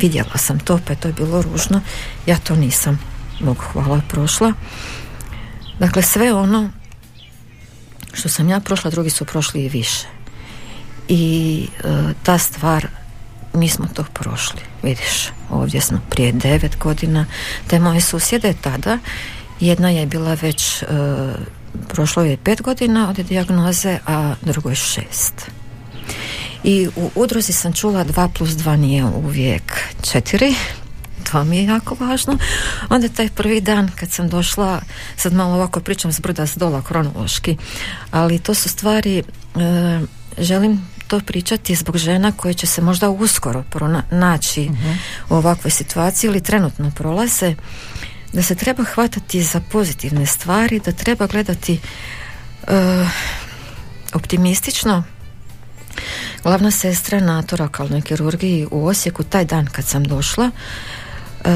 vidjela 0.00 0.38
sam 0.38 0.58
to, 0.58 0.80
pa 0.86 0.92
je 0.92 1.00
to 1.00 1.12
bilo 1.12 1.42
ružno. 1.42 1.80
Ja 2.26 2.38
to 2.38 2.56
nisam, 2.56 3.00
Bogu 3.40 3.62
hvala, 3.72 4.00
prošla. 4.08 4.52
Dakle, 5.78 6.02
sve 6.02 6.32
ono 6.32 6.70
što 8.12 8.28
sam 8.28 8.48
ja 8.48 8.60
prošla, 8.60 8.90
drugi 8.90 9.10
su 9.10 9.24
prošli 9.24 9.64
i 9.64 9.68
više. 9.68 10.06
I 11.08 11.66
e, 11.78 12.14
ta 12.22 12.38
stvar 12.38 12.86
mi 13.54 13.68
smo 13.68 13.86
to 13.94 14.04
prošli, 14.12 14.60
vidiš, 14.82 15.30
ovdje 15.50 15.80
smo 15.80 16.00
prije 16.10 16.32
devet 16.32 16.78
godina, 16.78 17.26
te 17.66 17.78
moje 17.78 18.00
susjede 18.00 18.54
tada, 18.60 18.98
jedna 19.60 19.90
je 19.90 20.06
bila 20.06 20.34
već, 20.34 20.82
e, 20.82 20.86
prošlo 21.88 22.22
je 22.22 22.36
pet 22.36 22.62
godina 22.62 23.10
od 23.10 23.16
dijagnoze, 23.16 23.98
a 24.06 24.34
drugoj 24.42 24.74
šest. 24.74 25.50
I 26.64 26.88
u 26.96 27.10
udruzi 27.14 27.52
sam 27.52 27.72
čula 27.72 28.04
2 28.04 28.28
plus 28.28 28.50
2 28.50 28.76
nije 28.76 29.04
uvijek 29.04 29.62
četiri, 30.02 30.54
to 31.32 31.44
mi 31.44 31.56
je 31.56 31.64
jako 31.64 31.96
važno. 32.00 32.38
Onda 32.88 33.08
taj 33.08 33.28
prvi 33.28 33.60
dan 33.60 33.90
kad 33.96 34.10
sam 34.10 34.28
došla, 34.28 34.80
sad 35.16 35.32
malo 35.32 35.54
ovako 35.54 35.80
pričam 35.80 36.12
s 36.12 36.20
brda 36.20 36.46
s 36.46 36.56
dola 36.56 36.82
kronološki, 36.82 37.56
ali 38.10 38.38
to 38.38 38.54
su 38.54 38.68
stvari, 38.68 39.18
e, 39.18 39.22
želim 40.38 40.88
to 41.08 41.20
pričati 41.20 41.74
zbog 41.74 41.96
žena 41.96 42.32
koje 42.32 42.54
će 42.54 42.66
se 42.66 42.82
možda 42.82 43.10
uskoro 43.10 43.64
prona- 43.70 44.02
naći 44.10 44.70
u 45.28 45.34
ovakvoj 45.34 45.70
situaciji 45.70 46.28
ili 46.28 46.42
trenutno 46.42 46.90
prolaze, 46.90 47.54
da 48.32 48.42
se 48.42 48.54
treba 48.54 48.84
hvatati 48.84 49.42
za 49.42 49.60
pozitivne 49.60 50.26
stvari, 50.26 50.80
da 50.84 50.92
treba 50.92 51.26
gledati 51.26 51.80
e, 52.66 53.06
optimistično, 54.14 55.04
Glavna 56.42 56.70
sestra 56.70 57.20
na 57.20 57.42
torakalnoj 57.42 58.02
kirurgiji 58.02 58.66
u 58.70 58.86
Osijeku 58.86 59.22
taj 59.24 59.44
dan 59.44 59.66
kad 59.66 59.84
sam 59.84 60.04
došla 60.04 60.50
e, 61.44 61.50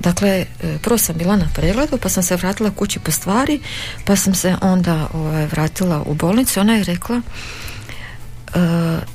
dakle 0.00 0.28
e, 0.28 0.46
prvo 0.82 0.98
sam 0.98 1.16
bila 1.18 1.36
na 1.36 1.48
pregledu 1.54 1.98
pa 1.98 2.08
sam 2.08 2.22
se 2.22 2.36
vratila 2.36 2.70
kući 2.70 2.98
po 2.98 3.10
stvari 3.10 3.60
pa 4.04 4.16
sam 4.16 4.34
se 4.34 4.56
onda 4.60 5.08
ovaj, 5.14 5.46
vratila 5.46 6.02
u 6.06 6.14
bolnicu 6.14 6.60
ona 6.60 6.74
je 6.74 6.84
rekla 6.84 7.16
e, 7.16 8.58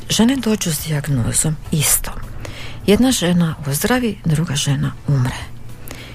žene 0.09 0.35
dođu 0.35 0.71
s 0.71 0.88
dijagnozom 0.88 1.55
isto 1.71 2.11
jedna 2.85 3.11
žena 3.11 3.55
ozdravi 3.67 4.17
druga 4.25 4.55
žena 4.55 4.91
umre 5.07 5.57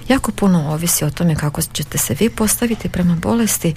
jako 0.07 0.31
puno 0.31 0.71
ovisi 0.71 1.05
o 1.05 1.09
tome 1.09 1.35
kako 1.35 1.61
ćete 1.61 1.97
se 1.97 2.15
vi 2.19 2.29
postaviti 2.29 2.89
prema 2.89 3.15
bolesti, 3.15 3.73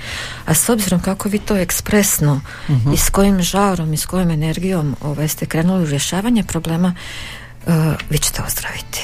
a 0.47 0.55
s 0.55 0.69
obzirom 0.69 1.01
kako 1.01 1.29
vi 1.29 1.39
to 1.39 1.57
ekspresno 1.57 2.41
i 2.95 2.97
s 2.97 3.11
kojim 3.11 3.43
žarom 3.43 3.93
i 3.93 3.97
s 3.97 4.07
kojom 4.07 4.31
energijom 4.31 4.97
ovaj, 5.03 5.29
ste 5.29 5.47
krenuli 5.47 5.83
u 5.83 5.87
rješavanje 5.87 6.43
problema, 6.43 6.95
uh, 7.67 7.75
vi 8.11 8.19
ćete 8.19 8.43
ozdraviti. 8.43 9.03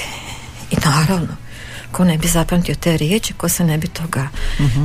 I 0.71 0.75
naravno, 0.85 1.35
ko 1.91 2.03
ne 2.03 2.17
bi 2.17 2.27
zapamtio 2.27 2.75
te 2.75 2.97
riječi, 2.97 3.33
ko 3.33 3.49
se 3.49 3.63
ne 3.63 3.77
bi 3.77 3.87
toga 3.87 4.27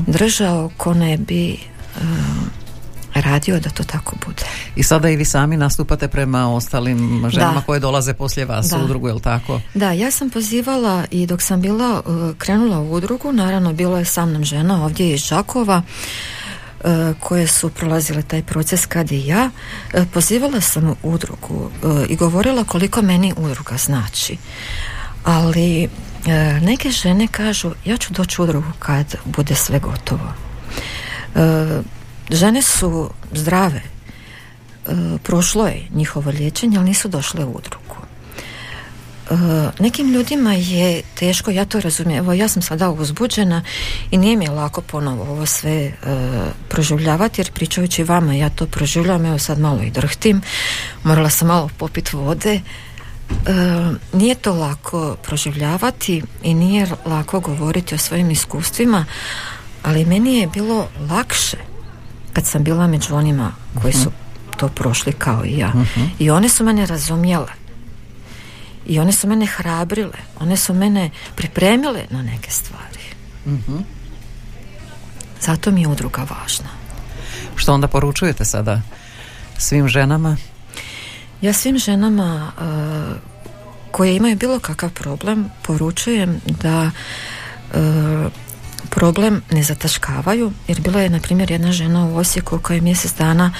držao, 0.07 0.71
ko 0.77 0.95
ne 0.95 1.17
bi 1.17 1.59
uh, 1.97 2.03
radio 3.21 3.61
da 3.61 3.71
to 3.71 3.85
tako 3.85 4.17
bude. 4.27 4.43
I 4.77 4.83
sada 4.83 5.09
i 5.11 5.17
vi 5.17 5.25
sami 5.25 5.57
nastupate 5.57 6.09
prema 6.09 6.55
ostalim 6.55 7.25
ženama 7.31 7.55
Da. 7.55 7.61
koje 7.61 7.81
dolaze 7.81 8.15
poslije 8.15 8.47
vas 8.47 8.67
Da. 8.71 8.77
u 8.79 8.85
udrugu, 8.85 9.09
jel 9.09 9.21
tako? 9.21 9.61
Da, 9.75 9.93
ja 9.93 10.11
sam 10.11 10.31
pozivala 10.31 11.05
i 11.11 11.27
dok 11.27 11.43
sam 11.43 11.61
bila 11.61 12.03
uh, 12.07 12.37
krenula 12.39 12.79
u 12.81 12.93
udrugu, 12.93 13.33
naravno 13.33 13.73
bilo 13.73 13.99
je 13.99 14.05
sa 14.05 14.27
mnom 14.27 14.45
žena 14.45 14.85
ovdje 14.85 15.15
iz 15.15 15.21
Žakova 15.21 15.83
uh, 16.85 16.91
koje 17.21 17.47
su 17.47 17.69
prolazile 17.71 18.23
taj 18.23 18.43
proces 18.43 18.87
kad 18.87 19.13
i 19.13 19.27
ja. 19.27 19.51
Uh, 19.95 20.03
Pozivala 20.13 20.61
sam 20.61 20.89
u 20.89 20.97
udrugu 21.03 21.71
i 22.09 22.17
govorila 22.17 22.65
koliko 22.65 23.03
meni 23.03 23.35
udruga 23.37 23.77
znači. 23.77 24.37
Ali 25.25 25.89
neke 26.63 26.91
žene 26.91 27.27
kažu 27.27 27.71
ja 27.85 27.97
ću 27.97 28.13
doći 28.13 28.41
u 28.41 28.45
udrugu 28.45 28.67
kad 28.79 29.15
bude 29.25 29.55
sve 29.55 29.79
gotovo. 29.79 30.33
Žene 32.31 32.63
su 32.63 33.11
zdrave, 33.33 33.83
uh, 34.87 35.21
prošlo 35.23 35.67
je 35.67 35.89
njihovo 35.95 36.31
liječenje, 36.31 36.79
ali 36.79 36.89
nisu 36.89 37.09
došle 37.09 37.45
u 37.45 37.49
udrugu. 37.49 37.97
Uh, 39.31 39.39
nekim 39.79 40.13
ljudima 40.13 40.53
je 40.53 41.03
teško, 41.15 41.51
ja 41.51 41.65
to 41.65 41.81
razumijem, 41.81 42.25
evo 42.25 42.33
ja 42.33 42.49
sam 42.49 42.63
sada 42.63 42.91
uzbuđena 42.91 43.63
i 44.11 44.17
nije 44.17 44.37
mi 44.37 44.49
lako 44.49 44.81
ponovo 44.81 45.23
ovo 45.23 45.47
sve 45.47 45.87
uh, 45.87 46.09
proživljavati 46.69 47.41
jer 47.41 47.53
pričajući 47.53 48.05
vama 48.05 48.35
ja 48.35 48.51
to 48.51 48.67
proživljavam, 48.67 49.27
evo 49.27 49.39
sad 49.39 49.59
malo 49.59 49.83
i 49.83 49.91
drhtim, 49.91 50.43
morala 51.03 51.31
sam 51.31 51.49
malo 51.49 51.71
popit 51.79 52.13
vode. 52.13 52.61
Uh, 53.31 54.21
nije 54.21 54.35
to 54.35 54.55
lako 54.55 55.17
proživljavati 55.23 56.23
i 56.43 56.55
nije 56.55 56.87
lako 57.07 57.41
govoriti 57.41 57.95
o 57.95 57.99
svojim 57.99 58.31
iskustvima, 58.31 59.05
ali 59.83 60.05
meni 60.05 60.39
je 60.39 60.47
bilo 60.47 60.89
lakše 61.11 61.57
kad 62.39 62.47
sam 62.47 62.65
bila 62.65 62.87
među 62.87 63.15
onima 63.15 63.53
koji 63.83 63.93
su 63.93 64.13
to 64.57 64.69
prošli 64.69 65.13
kao 65.13 65.45
i 65.45 65.59
ja. 65.59 65.73
I 66.19 66.31
one 66.31 66.49
su 66.49 66.65
mene 66.65 66.87
razumjele. 66.87 67.53
I 68.87 68.99
one 68.99 69.13
su 69.13 69.29
mene 69.29 69.47
hrabrile, 69.47 70.19
one 70.41 70.57
su 70.57 70.75
mene 70.75 71.11
pripremile 71.35 72.05
na 72.11 72.23
neke 72.23 72.51
stvari. 72.51 73.03
Zato 75.41 75.71
mi 75.71 75.81
je 75.81 75.89
udruga 75.89 76.21
važna. 76.23 76.69
Što 77.57 77.75
onda 77.75 77.89
poručujete 77.89 78.45
sada 78.45 78.83
svim 79.57 79.89
ženama? 79.89 80.37
Ja 81.41 81.53
svim 81.53 81.79
ženama 81.79 82.53
uh, 82.57 83.17
koje 83.91 84.17
imaju 84.17 84.37
bilo 84.37 84.59
kakav 84.59 84.91
problem 84.91 85.51
poručujem 85.63 86.41
da 86.47 86.91
uh, 87.75 88.33
problem 88.91 89.43
ne 89.51 89.63
zataškavaju 89.63 90.53
jer 90.69 90.81
bila 90.81 91.01
je 91.01 91.11
na 91.11 91.21
primjer 91.21 91.51
jedna 91.51 91.73
žena 91.73 92.07
u 92.07 92.17
Osijeku 92.17 92.59
koja 92.59 92.75
je 92.75 92.81
mjesec 92.81 93.15
dana 93.15 93.53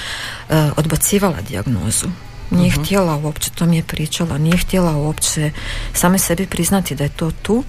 uh, 0.49 0.55
odbacivala 0.77 1.41
dijagnozu 1.41 2.07
nije 2.51 2.71
htjela 2.71 3.15
uopće, 3.15 3.49
to 3.49 3.65
mi 3.65 3.75
je 3.75 3.83
pričala, 3.83 4.37
nije 4.37 4.57
htjela 4.57 4.97
uopće 4.97 5.51
same 5.93 6.17
sebi 6.17 6.45
priznati 6.45 6.95
da 6.95 7.03
je 7.03 7.09
to 7.09 7.31
tu. 7.31 7.63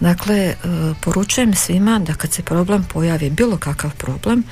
Dakle, 0.00 0.36
e, 0.36 0.54
poručujem 1.00 1.54
svima 1.54 1.98
da 1.98 2.14
kad 2.14 2.32
se 2.32 2.42
problem 2.42 2.84
pojavi, 2.92 3.30
bilo 3.30 3.56
kakav 3.56 3.90
problem, 3.94 4.44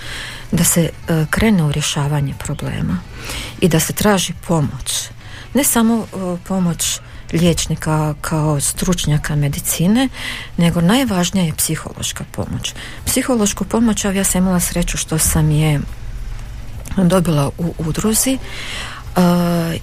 da 0.53 0.65
se 0.65 0.91
e, 1.09 1.27
krene 1.31 1.65
u 1.65 1.73
rješavanje 1.73 2.35
problema 2.39 2.99
i 3.61 3.69
da 3.69 3.81
se 3.81 3.93
traži 3.93 4.33
pomoć. 4.47 5.09
Ne 5.55 5.65
samo 5.65 6.07
e, 6.13 6.37
pomoć 6.49 7.01
liječnika 7.33 8.15
kao 8.21 8.61
stručnjaka 8.61 9.37
medicine, 9.37 10.09
nego 10.57 10.81
najvažnija 10.81 11.45
je 11.45 11.55
psihološka 11.57 12.25
pomoć. 12.33 12.75
Psihološku 13.07 13.65
pomoć, 13.65 14.05
ja 14.05 14.25
sam 14.25 14.43
imala 14.43 14.61
sreću 14.61 14.97
što 14.97 15.19
sam 15.19 15.51
je 15.51 15.81
dobila 16.97 17.51
u 17.59 17.75
udruzi 17.79 18.39
uh, 19.17 19.23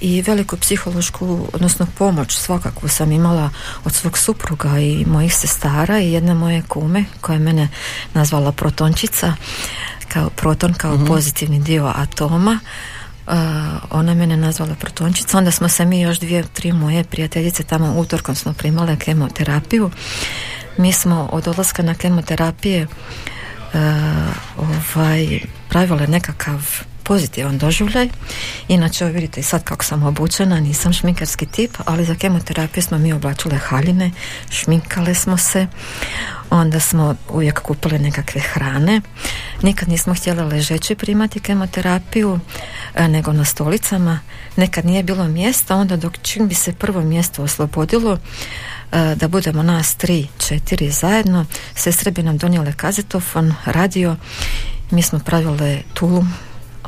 i 0.02 0.22
veliku 0.22 0.58
psihološku, 0.58 1.48
odnosno 1.54 1.88
pomoć 1.98 2.38
svakako 2.38 2.88
sam 2.88 3.12
imala 3.12 3.50
od 3.84 3.93
svog 3.93 4.18
supruga 4.18 4.80
i 4.80 5.06
mojih 5.08 5.36
sestara 5.36 6.00
i 6.00 6.12
jedne 6.12 6.34
moje 6.34 6.62
kume 6.68 7.06
koja 7.22 7.34
je 7.34 7.39
mene 7.39 7.68
nazvala 8.14 8.52
protončica 8.52 9.34
kao 10.08 10.30
proton 10.30 10.74
kao 10.74 11.06
pozitivni 11.08 11.60
dio 11.60 11.93
atoma 11.96 12.60
Uh, 12.64 12.95
ona 13.89 14.13
mene 14.13 14.38
nazvala 14.38 14.76
protončica. 14.76 15.38
Onda 15.38 15.51
smo 15.51 15.69
se 15.69 15.86
mi 15.86 16.01
još 16.01 16.19
dvije, 16.19 16.43
tri 16.53 16.71
moje 16.71 17.03
prijateljice 17.03 17.63
tamo 17.63 17.99
utorkom 17.99 18.36
smo 18.36 18.53
primale 18.53 18.99
kemoterapiju. 18.99 19.91
Mi 20.78 20.93
smo 20.93 21.30
od 21.32 21.47
odlaska 21.47 21.84
na 21.84 21.93
kemoterapije 21.95 22.88
ovaj, 24.57 25.39
pravile 25.69 26.07
nekakav 26.07 26.86
pozitivan 27.05 27.57
doživljaj. 27.57 28.09
Inače, 28.67 29.05
vidite 29.05 29.39
i 29.39 29.43
sad 29.43 29.63
kako 29.63 29.86
sam 29.86 30.03
obučena, 30.03 30.59
nisam 30.59 30.93
šminkarski 30.93 31.45
tip, 31.45 31.78
ali 31.86 32.05
za 32.05 32.15
kemoterapiju 32.15 32.84
smo 32.84 32.97
mi 32.97 33.13
oblačile 33.13 33.57
haljine, 33.57 34.11
šminkale 34.49 35.15
smo 35.15 35.38
se, 35.38 35.67
onda 36.49 36.80
smo 36.80 37.15
uvijek 37.30 37.59
kupile 37.59 37.99
nekakve 37.99 38.41
hrane. 38.41 39.01
Nikad 39.61 39.89
nismo 39.89 40.13
htjele 40.13 40.43
ležeći 40.43 40.95
primati 40.95 41.39
kemoterapiju, 41.39 42.39
e, 42.95 43.07
nego 43.07 43.34
na 43.34 43.45
stolicama. 43.45 44.19
Nekad 44.55 44.86
nije 44.86 45.03
bilo 45.03 45.28
mjesta, 45.28 45.76
onda 45.76 45.97
dok 45.97 46.13
čim 46.21 46.47
bi 46.47 46.55
se 46.55 46.73
prvo 46.73 47.01
mjesto 47.01 47.43
oslobodilo, 47.43 48.13
e, 48.13 48.19
da 48.92 49.28
budemo 49.28 49.64
nas 49.64 49.96
tri, 49.96 50.28
četiri 50.38 50.92
zajedno, 50.92 51.46
sestre 51.76 52.12
bi 52.12 52.24
nam 52.24 52.38
donijele 52.38 52.74
kazetofon, 52.74 53.54
radio, 53.66 54.16
mi 54.92 55.02
smo 55.02 55.20
pravile 55.20 55.82
tulum 55.94 56.34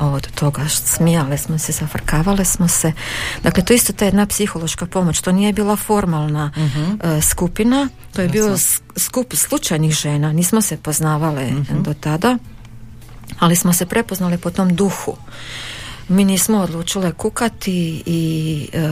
od 0.00 0.32
toga, 0.34 0.68
smijale 0.68 1.38
smo 1.38 1.58
se, 1.58 1.72
zafrkavale 1.72 2.44
smo 2.44 2.68
se. 2.68 2.92
Dakle, 3.42 3.64
to 3.64 3.72
isto 3.72 3.92
ta 3.92 4.04
jedna 4.04 4.26
psihološka 4.26 4.86
pomoć. 4.86 5.20
To 5.20 5.32
nije 5.32 5.52
bila 5.52 5.76
formalna 5.76 6.52
e, 6.56 7.20
skupina, 7.20 7.88
to 8.12 8.22
je 8.22 8.28
bio 8.28 8.56
skup 8.96 9.34
slučajnih 9.34 9.92
žena. 9.92 10.32
Nismo 10.32 10.60
se 10.60 10.76
poznavale 10.76 11.50
do 11.84 11.94
tada, 11.94 12.38
ali 13.38 13.56
smo 13.56 13.72
se 13.72 13.86
prepoznali 13.86 14.38
po 14.38 14.50
tom 14.50 14.76
duhu. 14.76 15.16
Mi 16.08 16.24
nismo 16.24 16.58
odlučile 16.58 17.12
kukati 17.12 18.02
i 18.06 18.68
e, 18.72 18.88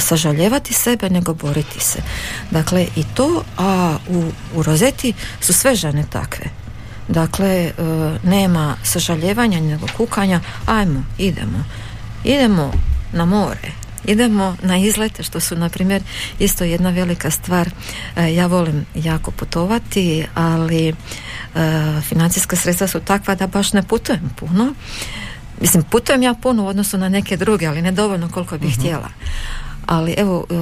sažaljevati 0.00 0.74
sebe, 0.74 1.10
nego 1.10 1.34
boriti 1.34 1.80
se. 1.80 1.98
Dakle, 2.50 2.86
i 2.96 3.04
to, 3.14 3.44
a 3.58 3.96
u, 4.08 4.30
u 4.54 4.62
rozeti 4.62 5.12
su 5.40 5.52
sve 5.52 5.74
žene 5.74 6.04
takve. 6.10 6.46
Dakle, 7.08 7.48
e, 7.48 7.72
nema 8.22 8.76
sažaljevanja 8.82 9.60
nego 9.60 9.86
kukanja, 9.96 10.40
ajmo, 10.66 11.04
idemo. 11.18 11.64
Idemo 12.24 12.72
na 13.12 13.24
more, 13.24 13.72
idemo 14.04 14.56
na 14.62 14.76
izlete, 14.78 15.22
što 15.22 15.40
su, 15.40 15.56
na 15.56 15.68
primjer, 15.68 16.02
isto 16.38 16.64
jedna 16.64 16.90
velika 16.90 17.30
stvar. 17.30 17.70
E, 18.16 18.34
ja 18.34 18.46
volim 18.46 18.86
jako 18.94 19.30
putovati, 19.30 20.26
ali 20.34 20.88
e, 20.88 20.94
financijska 22.00 22.56
sredstva 22.56 22.86
su 22.86 23.00
takva 23.00 23.34
da 23.34 23.46
baš 23.46 23.72
ne 23.72 23.82
putujem 23.82 24.30
puno. 24.36 24.74
Mislim, 25.60 25.82
putujem 25.82 26.22
ja 26.22 26.34
puno 26.34 26.64
u 26.64 26.66
odnosu 26.66 26.98
na 26.98 27.08
neke 27.08 27.36
druge, 27.36 27.66
ali 27.66 27.82
ne 27.82 27.92
dovoljno 27.92 28.28
koliko 28.28 28.58
bih 28.58 28.78
htjela. 28.78 29.08
Ali 29.86 30.14
evo, 30.18 30.46
e, 30.50 30.54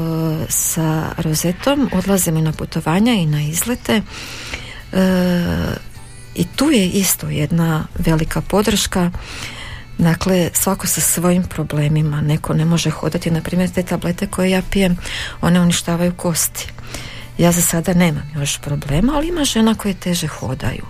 sa 0.49 1.11
rozetom 1.19 1.91
odlazimo 1.93 2.39
i 2.39 2.43
na 2.43 2.53
putovanja 2.53 3.13
i 3.13 3.27
na 3.27 3.43
izlete. 3.43 4.03
E, 4.93 5.03
I 6.35 6.45
tu 6.45 6.71
je 6.71 6.89
isto 6.89 7.29
jedna 7.29 7.87
velika 7.99 8.41
podrška. 8.41 9.11
Dakle, 9.99 10.51
svako 10.53 10.87
sa 10.87 11.01
svojim 11.01 11.43
problemima. 11.43 12.21
Neko 12.21 12.55
ne 12.55 12.65
može 12.65 12.91
hodati, 12.91 13.31
na 13.31 13.41
primjer, 13.41 13.71
te 13.71 13.83
tablete 13.83 14.27
koje 14.27 14.51
ja 14.51 14.63
pijem, 14.71 14.97
one 15.41 15.61
uništavaju 15.61 16.13
kosti. 16.13 16.69
Ja 17.39 17.53
za 17.53 17.63
sada 17.63 17.95
nemam 17.95 18.31
još 18.35 18.59
problema, 18.59 19.13
ali 19.17 19.29
ima 19.29 19.45
žena 19.45 19.75
koje 19.75 19.95
teže 19.95 20.27
hodaju. 20.27 20.85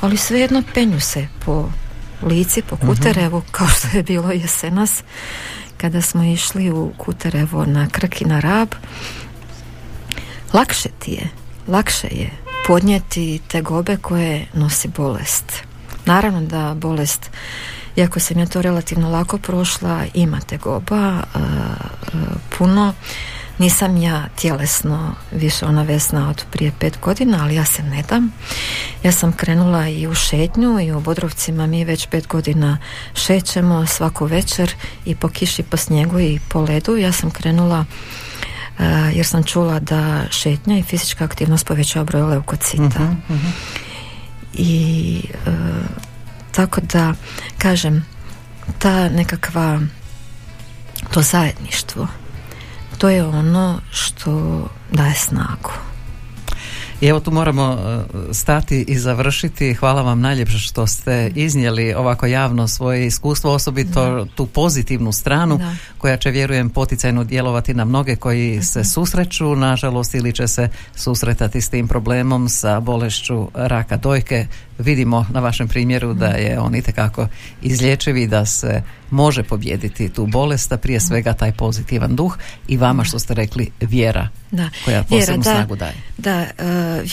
Ali 0.00 0.16
svejedno 0.16 0.62
penju 0.74 1.00
se 1.00 1.26
po 1.44 1.68
lici, 2.22 2.62
po 2.62 2.76
Kuterevu, 2.76 3.42
kao 3.50 3.66
što 3.68 3.96
je 3.96 4.02
bilo 4.02 4.30
jesenas, 4.30 5.02
kada 5.76 6.02
smo 6.02 6.24
išli 6.24 6.70
u 6.70 6.92
Kuterevo 6.96 7.64
na 7.64 7.88
Krk 7.88 8.20
i 8.20 8.24
na 8.24 8.40
Rab. 8.40 8.68
Lakše 10.52 10.88
ti 10.98 11.10
je, 11.10 11.28
lakše 11.66 12.06
je 12.06 12.30
podnijeti 12.66 13.40
te 13.48 13.62
gobe 13.62 13.96
koje 13.96 14.46
nosi 14.54 14.88
bolest. 14.88 15.52
Naravno 16.04 16.40
da 16.40 16.74
bolest, 16.74 17.30
iako 17.96 18.20
sam 18.20 18.38
ja 18.38 18.46
to 18.46 18.62
relativno 18.62 19.10
lako 19.10 19.38
prošla, 19.38 20.04
ima 20.14 20.40
te 20.40 20.56
goba 20.56 21.22
e, 21.34 21.38
e, 21.38 21.42
puno. 22.58 22.94
Nisam 23.60 23.96
ja 23.96 24.28
tjelesno 24.36 25.14
više 25.32 25.66
ona 25.66 25.82
vesna 25.82 26.30
od 26.30 26.44
prije 26.50 26.72
pet 26.78 26.98
godina, 27.02 27.38
ali 27.42 27.54
ja 27.54 27.64
se 27.64 27.82
ne 27.82 28.02
dam. 28.02 28.32
Ja 29.02 29.12
sam 29.12 29.32
krenula 29.32 29.88
i 29.88 30.06
u 30.06 30.14
šetnju 30.14 30.80
i 30.80 30.92
u 30.92 31.00
Bodrovcima 31.00 31.66
mi 31.66 31.84
već 31.84 32.06
pet 32.06 32.26
godina 32.26 32.78
šećemo 33.14 33.86
svaku 33.86 34.26
večer 34.26 34.74
i 35.04 35.14
po 35.14 35.28
kiši, 35.28 35.62
po 35.62 35.76
snijegu 35.76 36.20
i 36.20 36.40
po 36.48 36.60
ledu. 36.60 36.96
Ja 36.96 37.12
sam 37.12 37.30
krenula 37.30 37.84
e, 38.78 38.84
jer 39.14 39.26
sam 39.26 39.44
čula 39.44 39.80
da 39.80 40.24
šetnja 40.30 40.78
i 40.78 40.82
fizička 40.82 41.24
aktivnost 41.24 41.66
povećava 41.66 42.04
broj 42.04 42.22
leukocita. 42.22 43.14
I 44.54 45.22
e, 45.46 45.50
tako 46.52 46.80
da, 46.80 47.14
kažem, 47.58 48.06
ta 48.78 49.08
nekakva 49.08 49.80
to 51.10 51.22
zajedništvo 51.22 52.08
to 53.00 53.08
je 53.08 53.24
ono 53.24 53.78
što 53.90 54.30
daje 54.92 55.14
snagu 55.14 55.70
I 57.00 57.06
evo 57.06 57.20
tu 57.20 57.30
moramo 57.30 57.72
e, 57.72 58.34
stati 58.34 58.84
i 58.88 58.98
završiti. 58.98 59.74
Hvala 59.74 60.02
vam 60.02 60.20
najljepše 60.20 60.58
što 60.58 60.86
ste 60.86 61.32
iznijeli 61.34 61.94
ovako 61.94 62.26
javno 62.26 62.68
svoje 62.68 63.06
iskustvo, 63.06 63.52
osobito 63.52 64.26
tu 64.34 64.46
pozitivnu 64.46 65.12
stranu 65.12 65.58
Da. 65.58 65.74
koja 65.98 66.16
će 66.16 66.30
vjerujem 66.30 66.70
poticajno 66.70 67.24
djelovati 67.24 67.74
na 67.74 67.84
mnoge 67.84 68.16
koji 68.16 68.62
se 68.62 68.84
susreću, 68.84 69.56
nažalost 69.56 70.14
ili 70.14 70.32
će 70.32 70.48
se 70.48 70.68
susretati 70.94 71.60
s 71.60 71.68
tim 71.68 71.88
problemom 71.88 72.48
sa 72.48 72.80
bolešću 72.80 73.48
raka 73.54 73.96
dojke. 73.96 74.46
Vidimo 74.78 75.26
na 75.30 75.40
vašem 75.40 75.68
primjeru 75.68 76.14
da 76.14 76.26
je 76.26 76.60
on 76.60 76.74
itekako 76.74 77.26
izlječiv 77.62 78.16
i 78.16 78.26
da 78.26 78.46
se 78.46 78.82
može 79.10 79.42
pobijediti 79.42 80.08
tu 80.08 80.26
bolest, 80.26 80.72
a 80.72 80.76
prije 80.76 81.00
svega 81.00 81.32
taj 81.32 81.52
pozitivan 81.52 82.16
duh 82.16 82.36
i 82.68 82.76
vama 82.76 83.04
što 83.04 83.18
ste 83.18 83.34
rekli 83.34 83.70
vjera 83.80 84.28
Da. 84.50 84.68
koja 84.84 85.00
Vjera, 85.00 85.06
posebnu 85.08 85.42
da. 85.42 85.50
snagu 85.50 85.76
daje. 85.76 85.94
Da, 86.18 86.40
e, 86.40 86.46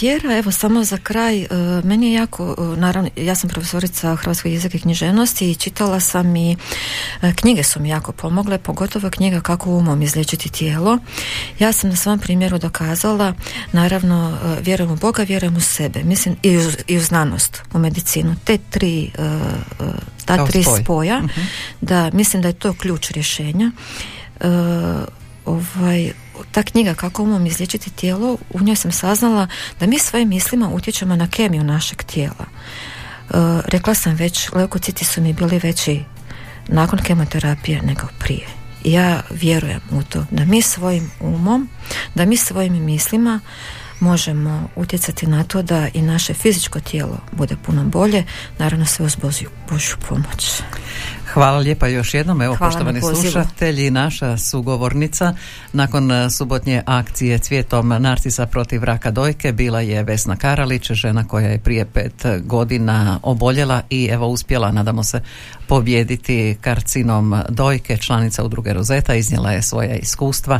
vjera, 0.01 0.37
evo 0.37 0.51
samo 0.51 0.83
za 0.83 0.97
kraj, 0.97 1.41
e, 1.41 1.47
meni 1.83 2.07
je 2.07 2.13
jako, 2.13 2.55
e, 2.57 2.79
naravno, 2.79 3.09
ja 3.15 3.35
sam 3.35 3.49
profesorica 3.49 4.15
hrvatskog 4.15 4.51
jezika 4.51 4.77
i 4.77 4.81
književnosti 4.81 5.51
i 5.51 5.55
čitala 5.55 5.99
sam 5.99 6.35
i 6.35 6.57
e, 7.21 7.33
knjige 7.35 7.63
su 7.63 7.79
mi 7.79 7.89
jako 7.89 8.11
pomogle, 8.11 8.57
pogotovo 8.57 9.09
knjiga 9.09 9.41
kako 9.41 9.69
umom 9.69 10.01
izliječiti 10.01 10.49
tijelo. 10.49 10.97
Ja 11.59 11.71
sam 11.71 11.89
na 11.89 11.95
svom 11.95 12.19
primjeru 12.19 12.57
dokazala, 12.57 13.33
naravno, 13.71 14.37
vjerujem 14.61 14.91
u 14.93 14.95
Boga, 14.95 15.23
vjerujem 15.23 15.55
u 15.55 15.61
sebe, 15.61 16.03
mislim 16.03 16.35
i 16.43 16.57
u, 16.57 16.61
i 16.87 16.97
u 16.97 17.01
znanost, 17.01 17.61
u 17.73 17.79
medicinu. 17.79 18.35
Te 18.43 18.57
tri, 18.69 19.11
ta 20.25 20.35
Kao 20.35 20.47
tri 20.47 20.63
spoj. 20.63 20.81
spoja, 20.81 21.21
da, 21.81 22.09
mislim 22.13 22.41
da 22.41 22.47
je 22.47 22.53
to 22.53 22.73
ključ 22.73 23.11
rješenja. 23.11 23.71
Ovaj, 25.47 26.11
ta 26.51 26.63
knjiga 26.63 26.93
Kako 26.93 27.23
umom 27.23 27.45
izliječiti 27.45 27.89
tijelo, 27.89 28.37
u 28.49 28.61
njoj 28.61 28.75
sam 28.75 28.91
saznala 28.91 29.47
da 29.79 29.87
mi 29.87 29.99
svojim 29.99 30.29
mislima 30.29 30.69
utječemo 30.69 31.15
na 31.15 31.27
kemiju 31.27 31.63
našeg 31.63 32.03
tijela. 32.03 32.45
E, 32.45 33.33
rekla 33.65 33.93
sam 33.93 34.13
već, 34.13 34.51
leukociti 34.53 35.05
su 35.05 35.21
mi 35.21 35.33
bili 35.33 35.59
veći 35.59 36.03
nakon 36.67 36.99
kemoterapije 36.99 37.81
nego 37.81 38.07
prije. 38.19 38.47
Ja 38.83 39.21
vjerujem 39.29 39.81
u 39.91 40.03
to 40.03 40.25
da 40.31 40.45
mi 40.45 40.61
svojim 40.61 41.11
umom, 41.19 41.69
da 42.15 42.25
mi 42.25 42.37
svojim 42.37 42.85
mislima 42.85 43.39
možemo 43.99 44.69
utjecati 44.75 45.27
na 45.27 45.43
to 45.43 45.61
da 45.61 45.87
i 45.93 46.01
naše 46.01 46.33
fizičko 46.33 46.79
tijelo 46.79 47.17
bude 47.31 47.55
puno 47.65 47.83
bolje, 47.83 48.23
naravno 48.57 48.85
sve 48.85 49.05
uz 49.05 49.15
Božju 49.69 49.97
pomoć. 50.09 50.61
Hvala 51.37 51.57
lijepa 51.57 51.87
još 51.87 52.13
jednom. 52.13 52.41
Evo, 52.41 52.55
Hvala 52.55 52.71
poštovani 52.71 53.01
slušatelji, 53.01 53.91
naša 53.91 54.37
sugovornica 54.37 55.33
nakon 55.73 56.11
e, 56.11 56.29
subotnje 56.29 56.83
akcije 56.85 57.39
Cvijetom 57.39 57.87
narcisa 57.87 58.45
protiv 58.45 58.83
raka 58.83 59.11
dojke 59.11 59.51
bila 59.51 59.81
je 59.81 60.03
Vesna 60.03 60.35
Karalić, 60.35 60.91
žena 60.91 61.27
koja 61.27 61.47
je 61.47 61.59
prije 61.59 61.85
pet 61.85 62.25
godina 62.43 63.19
oboljela 63.23 63.81
i 63.89 64.09
evo 64.11 64.27
uspjela, 64.27 64.71
nadamo 64.71 65.03
se, 65.03 65.21
pobijediti 65.67 66.57
karcinom 66.61 67.41
dojke, 67.49 67.97
članica 67.97 68.43
udruge 68.43 68.73
Rozeta, 68.73 69.15
iznijela 69.15 69.51
je 69.51 69.61
svoja 69.61 69.95
iskustva. 69.95 70.59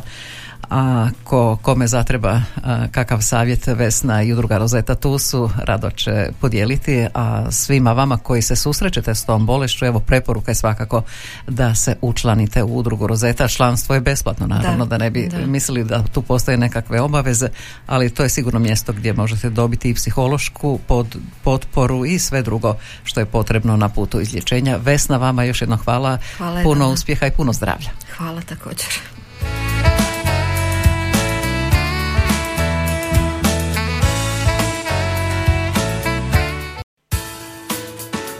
A 0.70 1.10
ko, 1.24 1.58
kome 1.58 1.88
zatreba 1.88 2.41
a, 2.55 2.88
kakav 2.88 3.22
savjet 3.22 3.68
Vesna 3.68 4.24
i 4.24 4.34
udruga 4.34 4.58
Rozeta 4.58 4.95
tu 4.95 5.18
su, 5.20 5.49
rado 5.58 5.89
će 5.89 6.30
podijeliti, 6.41 7.08
a 7.14 7.51
svima 7.51 7.93
vama 7.93 8.18
koji 8.18 8.41
se 8.41 8.55
susrećete 8.55 9.16
s 9.16 9.26
tom 9.26 9.45
bolešću, 9.45 9.86
evo 9.86 9.99
preporuka 9.99 10.51
je 10.51 10.55
svakako 10.55 11.01
da 11.47 11.76
se 11.76 11.95
učlanite 12.01 12.64
u 12.64 12.78
udrugu 12.78 13.08
Rozeta. 13.08 13.47
Članstvo 13.47 13.95
je 13.95 14.01
besplatno, 14.01 14.47
naravno, 14.47 14.86
da, 14.86 14.89
Da, 14.89 14.97
ne 14.97 15.10
bi 15.12 15.28
da. 15.28 15.38
mislili 15.38 15.84
da 15.84 16.03
tu 16.03 16.22
postoje 16.22 16.58
nekakve 16.58 17.01
obaveze, 17.01 17.49
ali 17.88 18.10
to 18.10 18.24
je 18.24 18.30
sigurno 18.30 18.60
mjesto 18.60 18.93
gdje 18.93 19.14
možete 19.14 19.49
dobiti 19.49 19.89
i 19.89 19.93
psihološku 19.93 20.80
pod, 20.88 21.16
potporu 21.43 22.05
i 22.05 22.20
sve 22.20 22.41
drugo 22.41 22.76
što 23.03 23.20
je 23.20 23.26
potrebno 23.26 23.78
na 23.78 23.89
putu 23.89 24.22
izlječenja. 24.22 24.78
Vesna, 24.78 25.18
vama 25.18 25.43
još 25.43 25.62
jedno 25.62 25.78
hvala, 25.78 26.18
Hvala 26.38 26.64
puno 26.64 26.82
vama. 26.82 26.93
uspjeha 26.93 27.28
i 27.28 27.32
puno 27.32 27.53
zdravlja. 27.53 27.89
Hvala 28.18 28.41
također. 28.41 28.88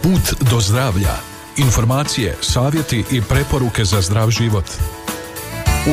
Put 0.08 0.50
do 0.50 0.60
zdravlja. 0.60 1.14
Informacije, 1.56 2.36
savjeti 2.40 3.04
i 3.12 3.22
preporuke 3.28 3.84
za 3.84 4.00
zdrav 4.00 4.30
život. 4.30 4.64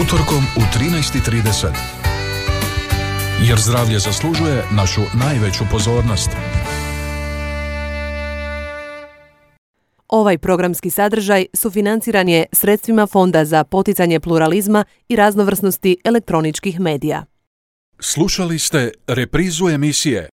Utorkom 0.03 0.43
u 0.57 0.59
13.30. 0.59 1.67
Jer 3.47 3.59
zdravlje 3.59 3.99
zaslužuje 3.99 4.63
našu 4.71 5.01
najveću 5.19 5.63
pozornost. 5.71 6.29
Ovaj 10.07 10.37
programski 10.37 10.89
sadržaj 10.89 11.45
sufinanciran 11.53 12.29
je 12.29 12.45
sredstvima 12.51 13.07
Fonda 13.07 13.45
za 13.45 13.63
poticanje 13.63 14.19
pluralizma 14.19 14.85
i 15.09 15.15
raznovrsnosti 15.15 15.97
elektroničkih 16.03 16.79
medija. 16.79 17.25
Slušali 17.99 18.59
ste 18.59 18.91
reprizu 19.07 19.69
emisije 19.69 20.29